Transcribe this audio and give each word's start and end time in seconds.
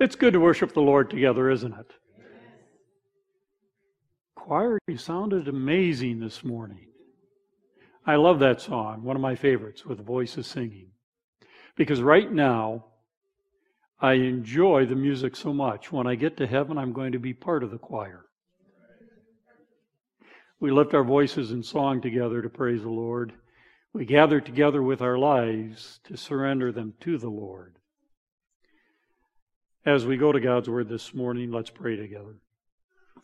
It's 0.00 0.14
good 0.14 0.34
to 0.34 0.40
worship 0.40 0.72
the 0.72 0.80
Lord 0.80 1.10
together, 1.10 1.50
isn't 1.50 1.74
it? 1.74 1.92
Choir, 4.36 4.78
you 4.86 4.96
sounded 4.96 5.48
amazing 5.48 6.20
this 6.20 6.44
morning. 6.44 6.86
I 8.06 8.14
love 8.14 8.38
that 8.38 8.60
song, 8.60 9.02
one 9.02 9.16
of 9.16 9.22
my 9.22 9.34
favorites, 9.34 9.84
with 9.84 10.04
voices 10.04 10.46
singing. 10.46 10.92
Because 11.76 12.00
right 12.00 12.30
now, 12.30 12.86
I 14.00 14.14
enjoy 14.14 14.86
the 14.86 14.94
music 14.94 15.34
so 15.34 15.52
much. 15.52 15.90
When 15.90 16.06
I 16.06 16.14
get 16.14 16.36
to 16.36 16.46
heaven, 16.46 16.78
I'm 16.78 16.92
going 16.92 17.12
to 17.12 17.18
be 17.18 17.34
part 17.34 17.64
of 17.64 17.72
the 17.72 17.78
choir. 17.78 18.24
We 20.60 20.70
lift 20.70 20.94
our 20.94 21.04
voices 21.04 21.50
in 21.50 21.62
song 21.62 22.00
together 22.00 22.40
to 22.40 22.48
praise 22.48 22.82
the 22.82 22.88
Lord. 22.88 23.32
We 23.92 24.04
gather 24.04 24.40
together 24.40 24.82
with 24.82 25.02
our 25.02 25.18
lives 25.18 25.98
to 26.04 26.16
surrender 26.16 26.70
them 26.70 26.94
to 27.00 27.18
the 27.18 27.28
Lord. 27.28 27.78
As 29.86 30.04
we 30.04 30.16
go 30.16 30.32
to 30.32 30.40
God's 30.40 30.68
Word 30.68 30.88
this 30.88 31.14
morning, 31.14 31.52
let's 31.52 31.70
pray 31.70 31.94
together. 31.94 32.34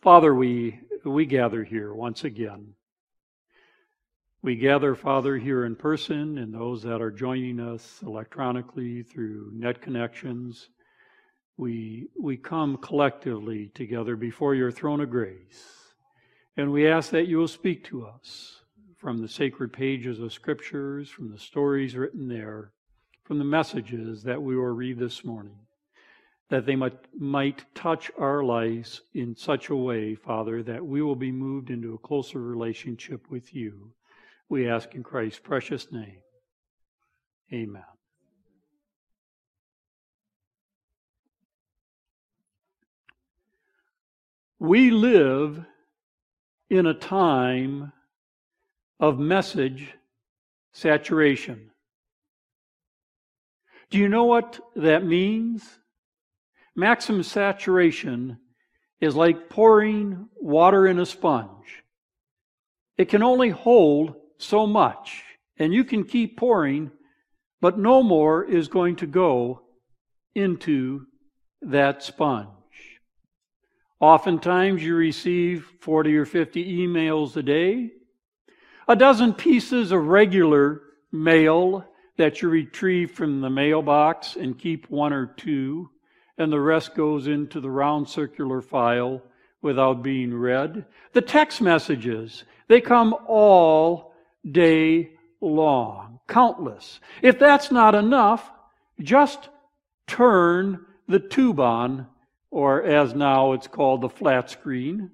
Father, 0.01 0.33
we, 0.33 0.79
we 1.03 1.25
gather 1.25 1.65
here 1.65 1.93
once 1.93 2.23
again. 2.23 2.73
We 4.41 4.55
gather, 4.55 4.95
Father, 4.95 5.37
here 5.37 5.65
in 5.65 5.75
person 5.75 6.37
and 6.37 6.53
those 6.53 6.81
that 6.83 7.01
are 7.01 7.11
joining 7.11 7.59
us 7.59 7.99
electronically 8.01 9.03
through 9.03 9.51
net 9.53 9.81
connections. 9.81 10.69
We, 11.57 12.07
we 12.17 12.37
come 12.37 12.77
collectively 12.77 13.69
together 13.75 14.15
before 14.15 14.55
your 14.55 14.71
throne 14.71 15.01
of 15.01 15.09
grace. 15.09 15.93
And 16.55 16.71
we 16.71 16.87
ask 16.87 17.11
that 17.11 17.27
you 17.27 17.37
will 17.37 17.49
speak 17.49 17.83
to 17.85 18.05
us 18.05 18.61
from 18.97 19.21
the 19.21 19.27
sacred 19.27 19.73
pages 19.73 20.21
of 20.21 20.31
scriptures, 20.31 21.09
from 21.09 21.31
the 21.31 21.37
stories 21.37 21.95
written 21.95 22.29
there, 22.29 22.71
from 23.25 23.39
the 23.39 23.45
messages 23.45 24.23
that 24.23 24.41
we 24.41 24.55
will 24.55 24.63
read 24.63 24.97
this 24.97 25.25
morning 25.25 25.64
that 26.49 26.65
they 26.65 26.75
might, 26.75 26.97
might 27.19 27.65
touch 27.73 28.11
our 28.19 28.43
lives 28.43 29.01
in 29.13 29.35
such 29.35 29.69
a 29.69 29.75
way, 29.75 30.15
Father, 30.15 30.61
that 30.63 30.85
we 30.85 31.01
will 31.01 31.15
be 31.15 31.31
moved 31.31 31.69
into 31.69 31.93
a 31.95 31.99
closer 31.99 32.39
relationship 32.39 33.29
with 33.29 33.53
you. 33.53 33.91
We 34.49 34.69
ask 34.69 34.93
in 34.93 35.01
Christ's 35.01 35.39
precious 35.39 35.91
name. 35.91 36.19
Amen. 37.51 37.83
We 44.59 44.91
live 44.91 45.65
in 46.69 46.85
a 46.85 46.93
time 46.93 47.91
of 48.99 49.19
message 49.19 49.93
saturation. 50.73 51.71
Do 53.89 53.97
you 53.97 54.09
know 54.09 54.23
what 54.25 54.59
that 54.75 55.05
means? 55.05 55.63
Maximum 56.75 57.23
saturation 57.23 58.37
is 58.99 59.15
like 59.15 59.49
pouring 59.49 60.27
water 60.35 60.87
in 60.87 60.99
a 60.99 61.05
sponge. 61.05 61.83
It 62.97 63.09
can 63.09 63.23
only 63.23 63.49
hold 63.49 64.15
so 64.37 64.67
much, 64.67 65.23
and 65.57 65.73
you 65.73 65.85
can 65.85 66.03
keep 66.03 66.37
pouring, 66.37 66.91
but 67.61 67.79
no 67.79 68.03
more 68.03 68.43
is 68.43 68.67
going 68.67 68.97
to 68.97 69.07
go 69.07 69.61
into 70.33 71.05
that 71.61 72.03
sponge. 72.03 72.49
Oftentimes, 74.01 74.83
you 74.83 74.95
receive 74.95 75.71
40 75.79 76.17
or 76.17 76.25
50 76.25 76.85
emails 76.85 77.37
a 77.37 77.43
day, 77.43 77.91
a 78.87 78.95
dozen 78.97 79.33
pieces 79.33 79.93
of 79.93 80.07
regular 80.07 80.81
mail 81.11 81.85
that 82.17 82.41
you 82.41 82.49
retrieve 82.49 83.11
from 83.11 83.39
the 83.39 83.49
mailbox 83.49 84.35
and 84.35 84.59
keep 84.59 84.89
one 84.89 85.13
or 85.13 85.27
two 85.37 85.89
and 86.37 86.51
the 86.51 86.59
rest 86.59 86.95
goes 86.95 87.27
into 87.27 87.59
the 87.59 87.69
round 87.69 88.09
circular 88.09 88.61
file 88.61 89.21
without 89.61 90.03
being 90.03 90.33
read. 90.33 90.85
The 91.13 91.21
text 91.21 91.61
messages, 91.61 92.43
they 92.67 92.81
come 92.81 93.15
all 93.27 94.13
day 94.49 95.11
long, 95.41 96.19
countless. 96.27 96.99
If 97.21 97.39
that's 97.39 97.71
not 97.71 97.95
enough, 97.95 98.51
just 99.01 99.49
turn 100.07 100.85
the 101.07 101.19
tube 101.19 101.59
on, 101.59 102.07
or 102.51 102.83
as 102.83 103.13
now 103.13 103.53
it's 103.53 103.67
called 103.67 104.01
the 104.01 104.09
flat 104.09 104.49
screen. 104.49 105.11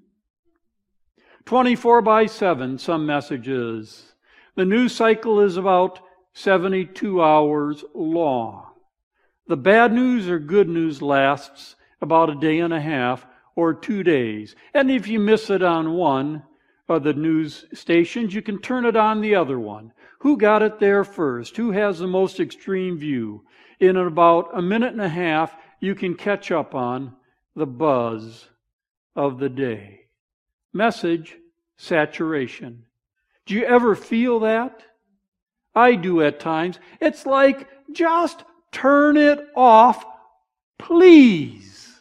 24 1.45 2.01
by 2.01 2.25
7, 2.25 2.77
some 2.77 3.05
messages. 3.05 4.13
The 4.55 4.65
news 4.65 4.93
cycle 4.93 5.41
is 5.41 5.57
about 5.57 5.99
72 6.33 7.21
hours 7.21 7.83
long. 7.93 8.70
The 9.51 9.57
bad 9.57 9.91
news 9.91 10.29
or 10.29 10.39
good 10.39 10.69
news 10.69 11.01
lasts 11.01 11.75
about 11.99 12.29
a 12.29 12.35
day 12.35 12.59
and 12.59 12.73
a 12.73 12.79
half 12.79 13.27
or 13.53 13.73
two 13.73 14.01
days. 14.01 14.55
And 14.73 14.89
if 14.89 15.09
you 15.09 15.19
miss 15.19 15.49
it 15.49 15.61
on 15.61 15.91
one 15.91 16.43
of 16.87 17.03
the 17.03 17.11
news 17.11 17.65
stations, 17.73 18.33
you 18.33 18.41
can 18.41 18.61
turn 18.61 18.85
it 18.85 18.95
on 18.95 19.19
the 19.19 19.35
other 19.35 19.59
one. 19.59 19.91
Who 20.19 20.37
got 20.37 20.61
it 20.61 20.79
there 20.79 21.03
first? 21.03 21.57
Who 21.57 21.71
has 21.71 21.99
the 21.99 22.07
most 22.07 22.39
extreme 22.39 22.97
view? 22.97 23.43
In 23.81 23.97
about 23.97 24.57
a 24.57 24.61
minute 24.61 24.93
and 24.93 25.01
a 25.01 25.09
half, 25.09 25.53
you 25.81 25.95
can 25.95 26.15
catch 26.15 26.49
up 26.49 26.73
on 26.73 27.13
the 27.53 27.67
buzz 27.67 28.47
of 29.17 29.37
the 29.37 29.49
day. 29.49 30.05
Message 30.71 31.35
saturation. 31.75 32.85
Do 33.45 33.55
you 33.55 33.65
ever 33.65 33.95
feel 33.95 34.39
that? 34.39 34.81
I 35.75 35.95
do 35.95 36.21
at 36.21 36.39
times. 36.39 36.79
It's 37.01 37.25
like 37.25 37.67
just 37.91 38.45
Turn 38.71 39.17
it 39.17 39.39
off, 39.55 40.05
please. 40.79 41.99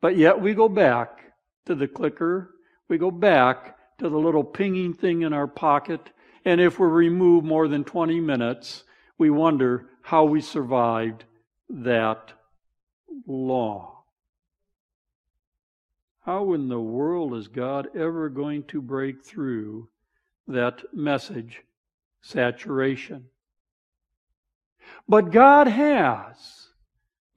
But 0.00 0.16
yet 0.16 0.40
we 0.40 0.54
go 0.54 0.68
back 0.68 1.32
to 1.66 1.74
the 1.74 1.88
clicker. 1.88 2.54
We 2.88 2.98
go 2.98 3.10
back 3.10 3.76
to 3.98 4.08
the 4.08 4.18
little 4.18 4.44
pinging 4.44 4.94
thing 4.94 5.22
in 5.22 5.32
our 5.32 5.46
pocket. 5.46 6.10
And 6.44 6.60
if 6.60 6.78
we're 6.78 6.88
removed 6.88 7.46
more 7.46 7.68
than 7.68 7.84
20 7.84 8.20
minutes, 8.20 8.84
we 9.18 9.30
wonder 9.30 9.86
how 10.02 10.24
we 10.24 10.40
survived 10.40 11.24
that 11.68 12.32
long. 13.26 13.92
How 16.24 16.52
in 16.52 16.68
the 16.68 16.80
world 16.80 17.34
is 17.34 17.48
God 17.48 17.88
ever 17.96 18.28
going 18.28 18.64
to 18.64 18.80
break 18.80 19.24
through 19.24 19.88
that 20.46 20.82
message 20.92 21.62
saturation? 22.20 23.26
But 25.08 25.30
God 25.30 25.66
has, 25.66 26.68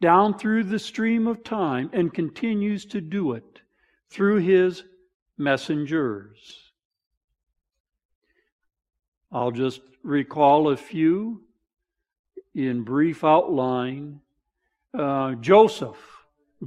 down 0.01 0.37
through 0.37 0.65
the 0.65 0.79
stream 0.79 1.27
of 1.27 1.43
time, 1.43 1.89
and 1.93 2.13
continues 2.13 2.85
to 2.87 3.01
do 3.01 3.33
it 3.33 3.61
through 4.09 4.37
His 4.37 4.83
messengers. 5.37 6.71
I'll 9.31 9.51
just 9.51 9.81
recall 10.03 10.69
a 10.69 10.77
few 10.77 11.41
in 12.53 12.83
brief 12.83 13.23
outline. 13.23 14.21
Uh, 14.97 15.33
Joseph, 15.35 15.97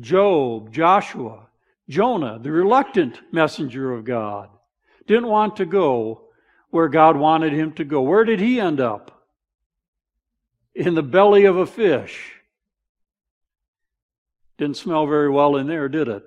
Job, 0.00 0.70
Joshua, 0.70 1.46
Jonah, 1.88 2.38
the 2.38 2.52
reluctant 2.52 3.20
messenger 3.32 3.92
of 3.94 4.04
God, 4.04 4.50
didn't 5.06 5.28
want 5.28 5.56
to 5.56 5.64
go 5.64 6.28
where 6.70 6.88
God 6.88 7.16
wanted 7.16 7.54
him 7.54 7.72
to 7.72 7.84
go. 7.84 8.02
Where 8.02 8.24
did 8.24 8.40
he 8.40 8.60
end 8.60 8.80
up? 8.80 9.17
In 10.78 10.94
the 10.94 11.02
belly 11.02 11.44
of 11.44 11.56
a 11.56 11.66
fish. 11.66 12.34
Didn't 14.58 14.76
smell 14.76 15.08
very 15.08 15.28
well 15.28 15.56
in 15.56 15.66
there, 15.66 15.88
did 15.88 16.06
it? 16.06 16.22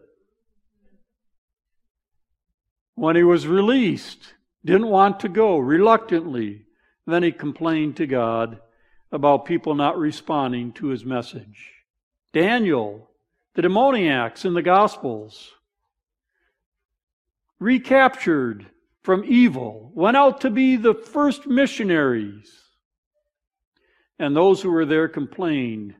When 2.96 3.16
he 3.16 3.24
was 3.24 3.48
released, 3.48 4.34
didn't 4.66 4.90
want 4.90 5.22
to 5.22 5.30
go, 5.30 5.58
reluctantly. 5.58 6.66
Then 7.08 7.24
he 7.24 7.32
complained 7.32 7.96
to 7.98 8.06
God 8.06 8.60
about 9.14 9.46
people 9.46 9.74
not 9.74 9.98
responding 9.98 10.74
to 10.74 10.88
his 10.88 11.06
message. 11.06 11.72
Daniel, 12.34 13.10
the 13.54 13.62
demoniacs 13.62 14.44
in 14.44 14.54
the 14.54 14.62
Gospels, 14.62 15.50
recaptured 17.58 18.66
from 19.02 19.24
evil, 19.26 19.94
went 19.96 20.18
out 20.18 20.42
to 20.42 20.50
be 20.50 20.76
the 20.76 20.94
first 20.94 21.48
missionaries 21.48 22.62
and 24.22 24.36
those 24.36 24.62
who 24.62 24.70
were 24.70 24.86
there 24.86 25.08
complained 25.08 25.96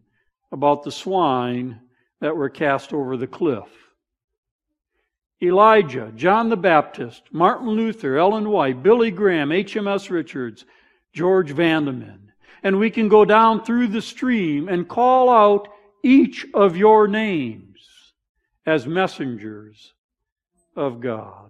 about 0.52 0.84
the 0.84 0.92
swine 0.92 1.82
that 2.20 2.36
were 2.36 2.50
cast 2.50 2.94
over 2.94 3.18
the 3.18 3.26
cliff. 3.26 3.68
Elijah, 5.42 6.14
John 6.16 6.50
the 6.50 6.56
Baptist, 6.56 7.24
Martin 7.32 7.70
Luther, 7.70 8.18
Ellen 8.18 8.48
White, 8.48 8.84
Billy 8.84 9.10
Graham, 9.10 9.50
HMS 9.50 10.12
Richards, 10.12 10.66
George 11.14 11.52
Vandeman. 11.52 12.20
And 12.62 12.78
we 12.78 12.92
can 12.92 13.10
go 13.10 13.26
down 13.26 13.64
through 13.64 13.88
the 13.88 14.04
stream 14.04 14.70
and 14.70 14.88
call 14.88 15.28
out 15.28 15.68
each 16.04 16.46
of 16.54 16.78
your 16.78 17.08
names 17.08 18.14
as 18.68 18.86
messengers 18.86 19.96
of 20.76 21.02
God. 21.02 21.50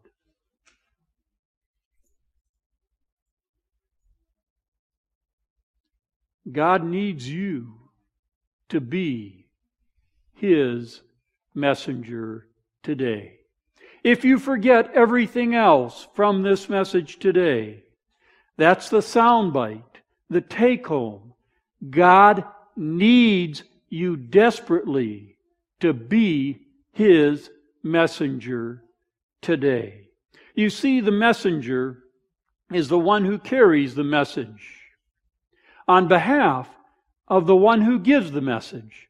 God 6.52 6.84
needs 6.84 7.28
you 7.28 7.74
to 8.70 8.80
be 8.80 9.48
his 10.36 11.02
messenger 11.54 12.48
today. 12.84 13.40
If 14.04 14.26
you 14.26 14.40
forget 14.40 14.92
everything 14.94 15.54
else 15.54 16.08
from 16.16 16.42
this 16.42 16.70
message 16.70 17.20
today, 17.20 17.84
that's 18.58 18.90
the 18.90 19.00
soundbite, 19.00 19.84
the 20.30 20.42
take 20.42 20.88
home. 20.88 21.34
God 21.90 22.44
needs 22.76 23.64
you 23.90 24.16
desperately 24.18 25.38
to 25.82 25.94
be 25.94 26.62
his 26.94 27.50
messenger 27.84 28.84
today. 29.42 30.08
You 30.56 30.70
see, 30.70 31.00
the 31.00 31.12
messenger 31.12 32.04
is 32.72 32.88
the 32.88 33.00
one 33.00 33.26
who 33.26 33.38
carries 33.38 33.96
the 33.96 34.04
message 34.04 34.81
on 35.92 36.08
behalf 36.08 36.70
of 37.28 37.46
the 37.46 37.56
one 37.56 37.82
who 37.82 38.00
gives 38.00 38.32
the 38.32 38.40
message. 38.40 39.10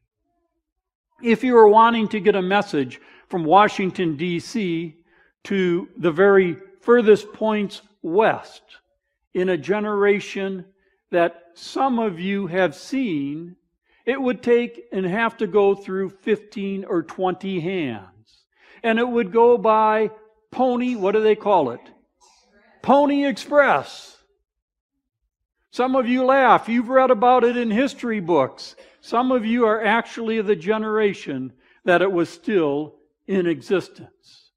If 1.22 1.44
you 1.44 1.56
are 1.56 1.68
wanting 1.68 2.08
to 2.08 2.18
get 2.18 2.34
a 2.34 2.42
message 2.42 3.00
from 3.28 3.44
Washington, 3.44 4.16
D.C. 4.16 4.96
to 5.44 5.88
the 5.96 6.10
very 6.10 6.56
furthest 6.80 7.32
points 7.32 7.82
west 8.02 8.62
in 9.32 9.50
a 9.50 9.56
generation 9.56 10.64
that 11.12 11.50
some 11.54 12.00
of 12.00 12.18
you 12.18 12.48
have 12.48 12.74
seen, 12.74 13.54
it 14.04 14.20
would 14.20 14.42
take 14.42 14.86
and 14.90 15.06
have 15.06 15.36
to 15.36 15.46
go 15.46 15.76
through 15.76 16.10
15 16.10 16.84
or 16.86 17.04
20 17.04 17.60
hands. 17.60 18.42
And 18.82 18.98
it 18.98 19.08
would 19.08 19.32
go 19.32 19.56
by 19.56 20.10
Pony, 20.50 20.96
what 20.96 21.12
do 21.12 21.22
they 21.22 21.36
call 21.36 21.70
it? 21.70 21.92
Pony 22.82 23.24
Express. 23.24 24.11
Some 25.72 25.96
of 25.96 26.06
you 26.06 26.22
laugh. 26.22 26.68
You've 26.68 26.90
read 26.90 27.10
about 27.10 27.44
it 27.44 27.56
in 27.56 27.70
history 27.70 28.20
books. 28.20 28.76
Some 29.00 29.32
of 29.32 29.46
you 29.46 29.64
are 29.64 29.82
actually 29.82 30.42
the 30.42 30.54
generation 30.54 31.50
that 31.84 32.02
it 32.02 32.12
was 32.12 32.28
still 32.28 32.96
in 33.26 33.46
existence. 33.46 34.50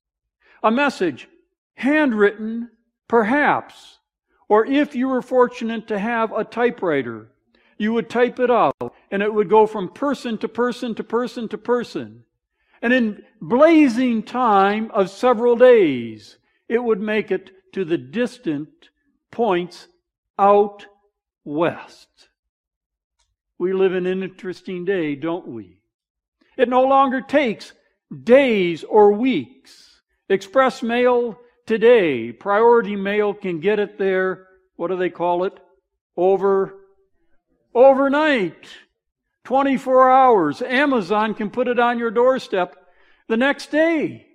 A 0.62 0.70
message, 0.70 1.30
handwritten, 1.76 2.70
perhaps, 3.08 4.00
or 4.50 4.66
if 4.66 4.94
you 4.94 5.08
were 5.08 5.22
fortunate 5.22 5.88
to 5.88 5.98
have 5.98 6.34
a 6.34 6.44
typewriter, 6.44 7.32
you 7.78 7.94
would 7.94 8.10
type 8.10 8.38
it 8.42 8.52
out 8.52 8.76
and 9.10 9.24
it 9.24 9.34
would 9.34 9.50
go 9.50 9.66
from 9.66 9.94
person 9.94 10.38
to 10.40 10.50
person 10.50 10.96
to 10.96 11.04
person 11.04 11.48
to 11.48 11.58
person. 11.58 12.26
And 12.82 12.92
in 12.92 13.24
blazing 13.42 14.22
time 14.22 14.92
of 14.92 15.10
several 15.10 15.56
days, 15.56 16.40
it 16.68 16.84
would 16.84 17.00
make 17.00 17.32
it 17.32 17.52
to 17.72 17.86
the 17.86 17.98
distant 17.98 18.90
points 19.32 19.88
out 20.38 20.86
west. 21.46 22.10
We 23.58 23.72
live 23.72 23.94
in 23.94 24.06
an 24.06 24.22
interesting 24.24 24.84
day, 24.84 25.16
don't 25.16 25.48
we? 25.48 25.78
It 26.58 26.68
no 26.68 26.84
longer 26.84 27.22
takes 27.22 27.72
days 28.24 28.84
or 28.84 29.14
weeks. 29.14 30.02
Express 30.28 30.84
mail 30.84 31.40
today, 31.66 32.32
priority 32.32 32.96
mail 32.96 33.34
can 33.34 33.60
get 33.60 33.80
it 33.80 33.98
there, 33.98 34.48
what 34.76 34.90
do 34.90 34.98
they 34.98 35.10
call 35.10 35.46
it? 35.46 35.58
Over, 36.18 36.76
overnight. 37.74 38.68
24 39.46 40.12
hours. 40.12 40.62
Amazon 40.62 41.36
can 41.36 41.50
put 41.50 41.68
it 41.68 41.80
on 41.80 42.00
your 42.00 42.12
doorstep 42.12 42.76
the 43.28 43.38
next 43.38 43.72
day. 43.72 44.26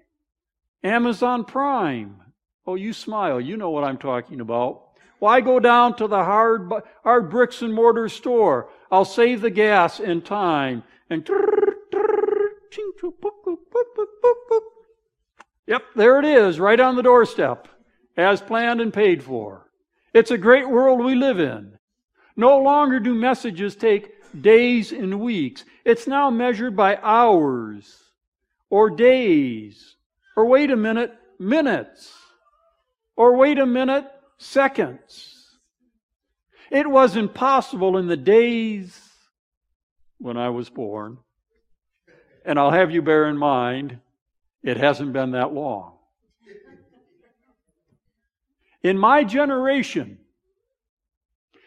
Amazon 0.85 1.45
Prime. 1.45 2.23
Oh, 2.67 2.77
you 2.77 2.93
smile. 2.93 3.41
You 3.41 3.56
know 3.56 3.71
what 3.71 3.85
I'm 3.85 3.99
talking 3.99 4.41
about. 4.41 4.90
Why 5.20 5.43
go 5.43 5.61
down 5.61 5.96
to 5.96 6.08
the 6.08 6.25
hard, 6.25 6.72
hard 7.05 7.31
bricks 7.31 7.62
and 7.62 7.72
mortar 7.72 8.08
store? 8.08 8.70
I'll 8.90 9.05
save 9.05 9.43
the 9.43 9.50
gas 9.50 10.00
and 10.00 10.25
time. 10.25 10.82
And 11.11 11.28
yep, 15.67 15.82
there 15.94 16.19
it 16.19 16.25
is, 16.25 16.58
right 16.58 16.81
on 16.81 16.96
the 16.96 17.02
doorstep, 17.02 17.69
as 18.17 18.40
planned 18.40 18.81
and 18.81 18.93
paid 18.93 19.22
for. 19.22 19.70
It's 20.14 20.31
a 20.31 20.38
great 20.38 20.69
world 20.69 21.05
we 21.05 21.14
live 21.14 21.38
in. 21.38 21.78
No 22.34 22.58
longer 22.58 22.99
do 22.99 23.14
messages 23.14 23.76
take 23.76 24.14
days 24.40 24.90
and 24.93 25.20
weeks. 25.20 25.64
It's 25.84 26.06
now 26.06 26.31
measured 26.31 26.75
by 26.75 26.96
hours 27.02 28.05
or 28.70 28.88
days. 28.88 29.96
Or 30.34 30.46
wait 30.46 30.70
a 30.70 30.76
minute, 30.76 31.12
minutes. 31.38 32.14
Or 33.17 33.37
wait 33.37 33.58
a 33.58 33.67
minute, 33.67 34.11
seconds. 34.41 35.37
It 36.71 36.89
was 36.89 37.15
impossible 37.15 37.99
in 37.99 38.07
the 38.09 38.17
days 38.17 38.99
when 40.19 40.37
I 40.37 40.49
was 40.49 40.71
born. 40.71 41.19
And 42.45 42.59
I'll 42.59 42.71
have 42.71 42.91
you 42.91 43.03
bear 43.03 43.29
in 43.29 43.37
mind, 43.37 43.99
it 44.63 44.77
hasn't 44.77 45.13
been 45.13 45.33
that 45.33 45.53
long. 45.53 45.93
In 48.83 48.99
my 48.99 49.25
generation, 49.25 50.19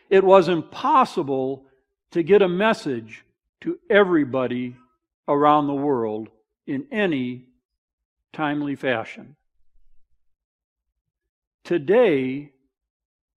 it 0.10 0.24
was 0.24 0.50
impossible 0.50 1.66
to 2.12 2.24
get 2.24 2.42
a 2.42 2.48
message 2.48 3.24
to 3.62 3.78
everybody 3.90 4.76
around 5.28 5.68
the 5.68 5.74
world 5.74 6.30
in 6.66 6.88
any 6.92 7.46
timely 8.32 8.76
fashion. 8.76 9.36
Today, 11.64 12.53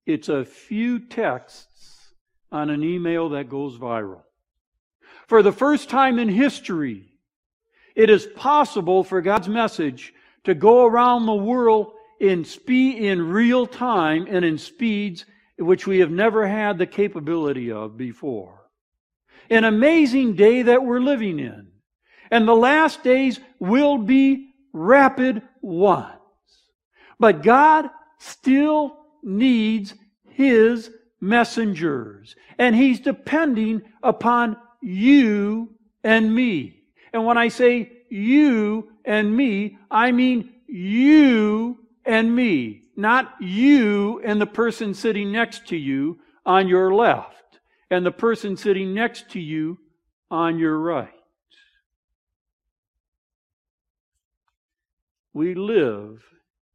it's 0.07 0.29
a 0.29 0.45
few 0.45 1.01
texts 1.01 2.15
on 2.53 2.71
an 2.71 2.83
email 2.83 3.31
that 3.31 3.51
goes 3.51 3.77
viral. 3.77 4.23
For 5.27 5.43
the 5.43 5.53
first 5.53 5.91
time 5.91 6.19
in 6.19 6.29
history, 6.29 7.19
it 7.97 8.09
is 8.09 8.27
possible 8.37 9.03
for 9.03 9.21
God's 9.21 9.49
message 9.49 10.15
to 10.45 10.55
go 10.55 10.85
around 10.87 11.27
the 11.27 11.35
world 11.35 11.93
in 12.21 12.45
speed, 12.45 13.05
in 13.05 13.29
real 13.29 13.67
time 13.67 14.27
and 14.31 14.45
in 14.45 14.59
speeds 14.59 15.25
which 15.59 15.87
we 15.87 15.99
have 15.99 16.11
never 16.11 16.47
had 16.47 16.79
the 16.79 16.87
capability 16.87 17.73
of 17.73 17.97
before. 17.97 18.61
An 19.51 19.65
amazing 19.65 20.37
day 20.37 20.63
that 20.63 20.85
we're 20.85 21.01
living 21.01 21.39
in. 21.39 21.69
And 22.31 22.47
the 22.47 22.55
last 22.55 23.03
days 23.03 23.41
will 23.59 23.99
be 23.99 24.51
rapid 24.73 25.43
ones. 25.63 26.13
But 27.19 27.43
God 27.43 27.89
still 28.19 28.99
needs 29.23 29.95
his 30.29 30.91
messengers. 31.21 32.37
And 32.59 32.75
he's 32.75 33.01
depending 33.01 33.83
upon 34.03 34.57
you 34.81 35.71
and 36.05 36.35
me. 36.35 36.83
And 37.13 37.25
when 37.25 37.39
I 37.39 37.49
say 37.49 37.93
you 38.09 38.93
and 39.05 39.35
me, 39.35 39.79
I 39.91 40.13
mean 40.13 40.53
you 40.67 41.79
and 42.05 42.35
me, 42.35 42.83
not 42.97 43.35
you 43.41 44.21
and 44.25 44.41
the 44.41 44.47
person 44.47 44.95
sitting 44.95 45.33
next 45.33 45.67
to 45.69 45.77
you 45.77 46.19
on 46.45 46.69
your 46.69 46.95
left 46.95 47.59
and 47.91 48.05
the 48.05 48.13
person 48.13 48.57
sitting 48.57 48.95
next 48.95 49.31
to 49.31 49.41
you 49.41 49.79
on 50.31 50.59
your 50.59 50.79
right. 50.79 51.11
We 55.33 55.55
live 55.55 56.23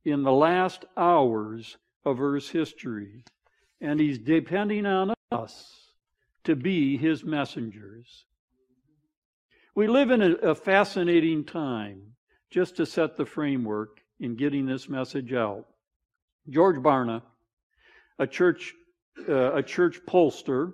in 0.05 0.24
the 0.24 0.31
last 0.31 0.86
hours 0.95 1.77
of 2.05 2.22
Earth's 2.22 2.50
history, 2.50 3.24
and 3.79 4.00
He's 4.00 4.17
depending 4.17 4.86
on 4.86 5.13
us 5.31 5.91
to 6.43 6.55
be 6.55 6.98
His 6.98 7.24
messengers. 7.24 8.25
We 9.75 9.88
live 9.88 10.12
in 10.12 10.22
a, 10.22 10.31
a 10.36 10.55
fascinating 10.55 11.46
time, 11.46 12.01
just 12.50 12.75
to 12.77 12.86
set 12.86 13.17
the 13.17 13.25
framework 13.25 14.01
in 14.20 14.36
getting 14.36 14.65
this 14.65 14.89
message 14.89 15.34
out. 15.34 15.65
George 16.50 16.77
Barna, 16.77 17.22
a 18.20 18.27
church, 18.27 18.74
uh, 19.29 19.53
a 19.53 19.63
church 19.63 20.01
pollster 20.05 20.74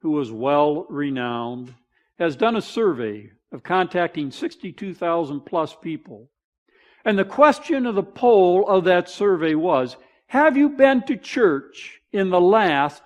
who 0.00 0.10
was 0.10 0.32
well 0.32 0.86
renowned, 0.88 1.74
has 2.18 2.36
done 2.36 2.56
a 2.56 2.62
survey 2.62 3.30
of 3.52 3.62
contacting 3.62 4.30
62,000 4.30 5.40
plus 5.40 5.76
people 5.80 6.28
and 7.08 7.18
the 7.18 7.24
question 7.24 7.86
of 7.86 7.94
the 7.94 8.02
poll 8.02 8.68
of 8.68 8.84
that 8.84 9.08
survey 9.08 9.54
was 9.54 9.96
Have 10.28 10.58
you 10.58 10.68
been 10.68 11.02
to 11.04 11.16
church 11.16 12.02
in 12.12 12.28
the 12.28 12.40
last 12.40 13.02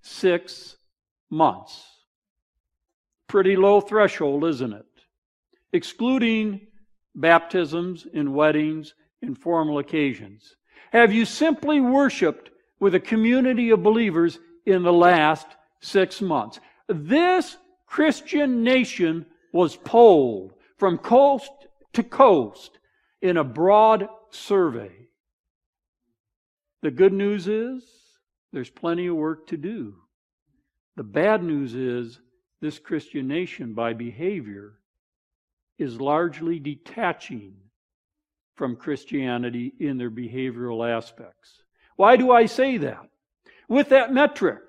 six 0.00 0.76
months? 1.28 1.86
Pretty 3.28 3.56
low 3.56 3.82
threshold, 3.82 4.44
isn't 4.44 4.72
it? 4.72 4.86
Excluding 5.74 6.62
baptisms 7.14 8.06
and 8.14 8.34
weddings 8.34 8.94
and 9.20 9.36
formal 9.36 9.80
occasions. 9.80 10.56
Have 10.92 11.12
you 11.12 11.26
simply 11.26 11.80
worshiped 11.80 12.50
with 12.80 12.94
a 12.94 13.00
community 13.00 13.68
of 13.68 13.82
believers 13.82 14.38
in 14.64 14.82
the 14.82 14.92
last 14.92 15.46
six 15.80 16.22
months? 16.22 16.58
This 16.88 17.58
Christian 17.86 18.62
nation 18.62 19.26
was 19.52 19.76
polled 19.76 20.54
from 20.78 20.96
coast 20.96 21.52
to 21.92 22.02
coast 22.02 22.78
in 23.20 23.36
a 23.36 23.44
broad 23.44 24.08
survey. 24.30 24.90
The 26.82 26.90
good 26.90 27.12
news 27.12 27.46
is 27.46 27.84
there's 28.52 28.70
plenty 28.70 29.06
of 29.06 29.14
work 29.14 29.46
to 29.48 29.56
do. 29.56 29.94
The 30.96 31.04
bad 31.04 31.42
news 31.42 31.74
is 31.74 32.20
this 32.60 32.78
Christian 32.78 33.28
nation, 33.28 33.72
by 33.72 33.92
behavior, 33.92 34.74
is 35.78 36.00
largely 36.00 36.58
detaching 36.58 37.54
from 38.56 38.76
Christianity 38.76 39.72
in 39.78 39.96
their 39.96 40.10
behavioral 40.10 40.88
aspects. 40.88 41.62
Why 41.96 42.16
do 42.16 42.32
I 42.32 42.46
say 42.46 42.78
that? 42.78 43.08
With 43.68 43.88
that 43.90 44.12
metric, 44.12 44.60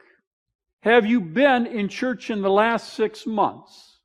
have 0.82 1.06
you 1.06 1.20
been 1.20 1.66
in 1.66 1.90
church 1.90 2.30
in 2.30 2.42
the 2.42 2.50
last 2.50 2.94
six 2.94 3.26
months? 3.26 4.00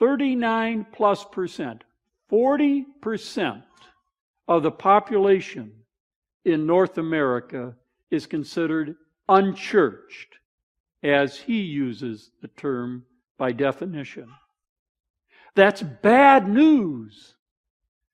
39 0.00 0.86
plus 0.92 1.24
percent, 1.24 1.84
40 2.28 2.86
percent 3.00 3.62
of 4.48 4.62
the 4.62 4.70
population 4.70 5.79
in 6.44 6.66
North 6.66 6.98
America 6.98 7.74
is 8.10 8.26
considered 8.26 8.96
unchurched, 9.28 10.36
as 11.02 11.38
he 11.38 11.60
uses 11.60 12.30
the 12.42 12.48
term 12.48 13.04
by 13.38 13.52
definition. 13.52 14.28
That's 15.54 15.82
bad 15.82 16.48
news. 16.48 17.34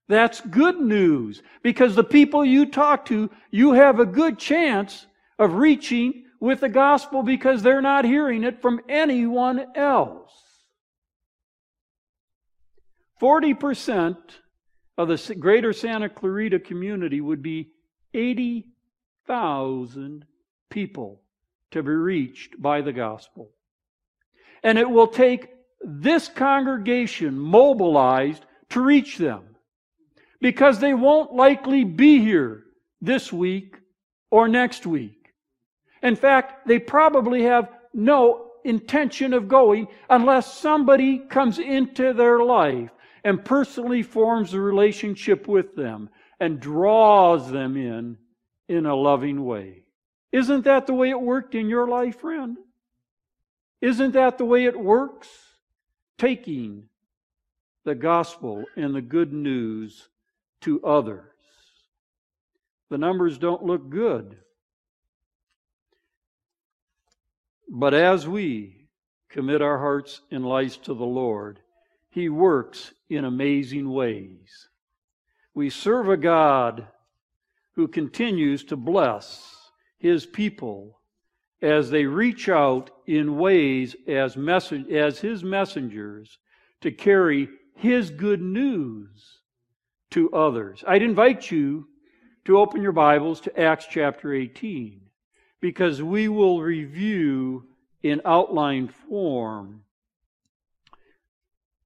That's 0.09 0.40
good 0.40 0.80
news 0.80 1.42
because 1.62 1.97
the 1.97 2.04
people 2.04 2.45
you 2.45 2.66
talk 2.66 3.06
to, 3.06 3.30
you 3.50 3.73
have 3.73 3.99
a 3.99 4.06
good 4.06 4.38
chance 4.38 5.06
of 5.38 5.54
reaching 5.54 6.25
with 6.38 6.61
the 6.61 6.68
gospel 6.68 7.23
because 7.23 7.62
they're 7.62 7.83
not 7.83 8.04
hearing 8.04 8.45
it 8.45 8.62
from 8.62 8.80
anyone 8.88 9.66
else. 9.75 10.33
40% 13.21 14.16
of 14.99 15.09
the 15.09 15.35
greater 15.35 15.73
Santa 15.73 16.09
Clarita 16.09 16.61
community 16.61 17.21
would 17.21 17.42
be 17.42 17.71
80,000 18.17 20.25
people 20.71 21.21
to 21.71 21.83
be 21.83 21.91
reached 21.91 22.61
by 22.61 22.81
the 22.81 22.93
gospel. 22.93 23.51
And 24.63 24.79
it 24.79 24.89
will 24.89 25.09
take 25.09 25.51
this 25.83 26.29
congregation 26.29 27.39
mobilized 27.39 28.47
to 28.71 28.81
reach 28.81 29.19
them 29.19 29.57
because 30.41 30.79
they 30.79 30.95
won't 30.95 31.35
likely 31.35 31.85
be 31.85 32.19
here 32.19 32.65
this 33.01 33.33
week 33.33 33.77
or 34.31 34.49
next 34.49 34.87
week. 34.87 35.33
In 36.03 36.17
fact, 36.17 36.67
they 36.67 36.79
probably 36.79 37.43
have 37.43 37.69
no 37.93 38.51
intention 38.65 39.33
of 39.33 39.49
going 39.49 39.87
unless 40.11 40.59
somebody 40.59 41.19
comes 41.19 41.59
into 41.59 42.13
their 42.13 42.41
life 42.41 42.91
and 43.25 43.45
personally 43.45 44.03
forms 44.03 44.55
a 44.55 44.61
relationship 44.61 45.47
with 45.47 45.75
them 45.75 46.09
and 46.40 46.61
draws 46.61 47.50
them 47.50 47.76
in 47.76 48.19
in 48.69 48.87
a 48.87 48.95
loving 48.95 49.45
way. 49.45 49.83
Isn't 50.33 50.64
that 50.64 50.87
the 50.87 50.95
way 50.95 51.11
it 51.11 51.21
worked 51.21 51.55
in 51.55 51.69
your 51.69 51.88
life, 51.88 52.21
friend? 52.21 52.59
Isn't 53.81 54.12
that 54.12 54.38
the 54.38 54.45
way 54.45 54.64
it 54.64 54.78
works? 54.78 55.28
Taking 56.19 56.88
the 57.85 57.95
gospel 57.95 58.64
and 58.75 58.95
the 58.95 59.02
good 59.02 59.33
news 59.33 60.09
to 60.62 60.83
others. 60.85 61.23
The 62.90 62.99
numbers 62.99 63.38
don't 63.38 63.64
look 63.64 63.88
good. 63.88 64.37
But 67.69 67.95
as 67.95 68.26
we 68.26 68.88
commit 69.28 69.61
our 69.61 69.78
hearts 69.78 70.21
and 70.31 70.47
lives 70.47 70.76
to 70.78 70.95
the 70.95 71.05
Lord, 71.05 71.61
He 72.11 72.28
works 72.28 72.93
in 73.09 73.25
amazing 73.25 73.90
ways. 73.90 74.69
We 75.57 75.71
serve 75.71 76.11
a 76.11 76.19
God 76.19 76.87
who 77.77 77.89
continues 77.89 78.63
to 78.65 78.77
bless 78.77 79.71
His 79.97 80.27
people 80.27 81.01
as 81.63 81.89
they 81.89 82.05
reach 82.05 82.51
out 82.51 82.91
in 83.07 83.39
ways 83.39 83.97
as, 84.07 84.37
message, 84.37 84.87
as 84.91 85.19
His 85.19 85.43
messengers 85.43 86.37
to 86.83 86.93
carry 86.93 87.49
His 87.75 88.11
good 88.11 88.43
news 88.43 89.41
to 90.11 90.31
others. 90.35 90.85
I'd 90.87 91.01
invite 91.01 91.51
you 91.51 91.89
to 92.45 92.59
open 92.59 92.83
your 92.83 92.93
Bibles 92.93 93.41
to 93.41 93.59
Acts 93.59 93.87
chapter 93.89 94.35
18 94.35 95.01
because 95.63 96.03
we 96.03 96.29
will 96.29 96.61
review 96.61 97.65
in 98.03 98.21
outline 98.27 98.89
form 99.09 99.85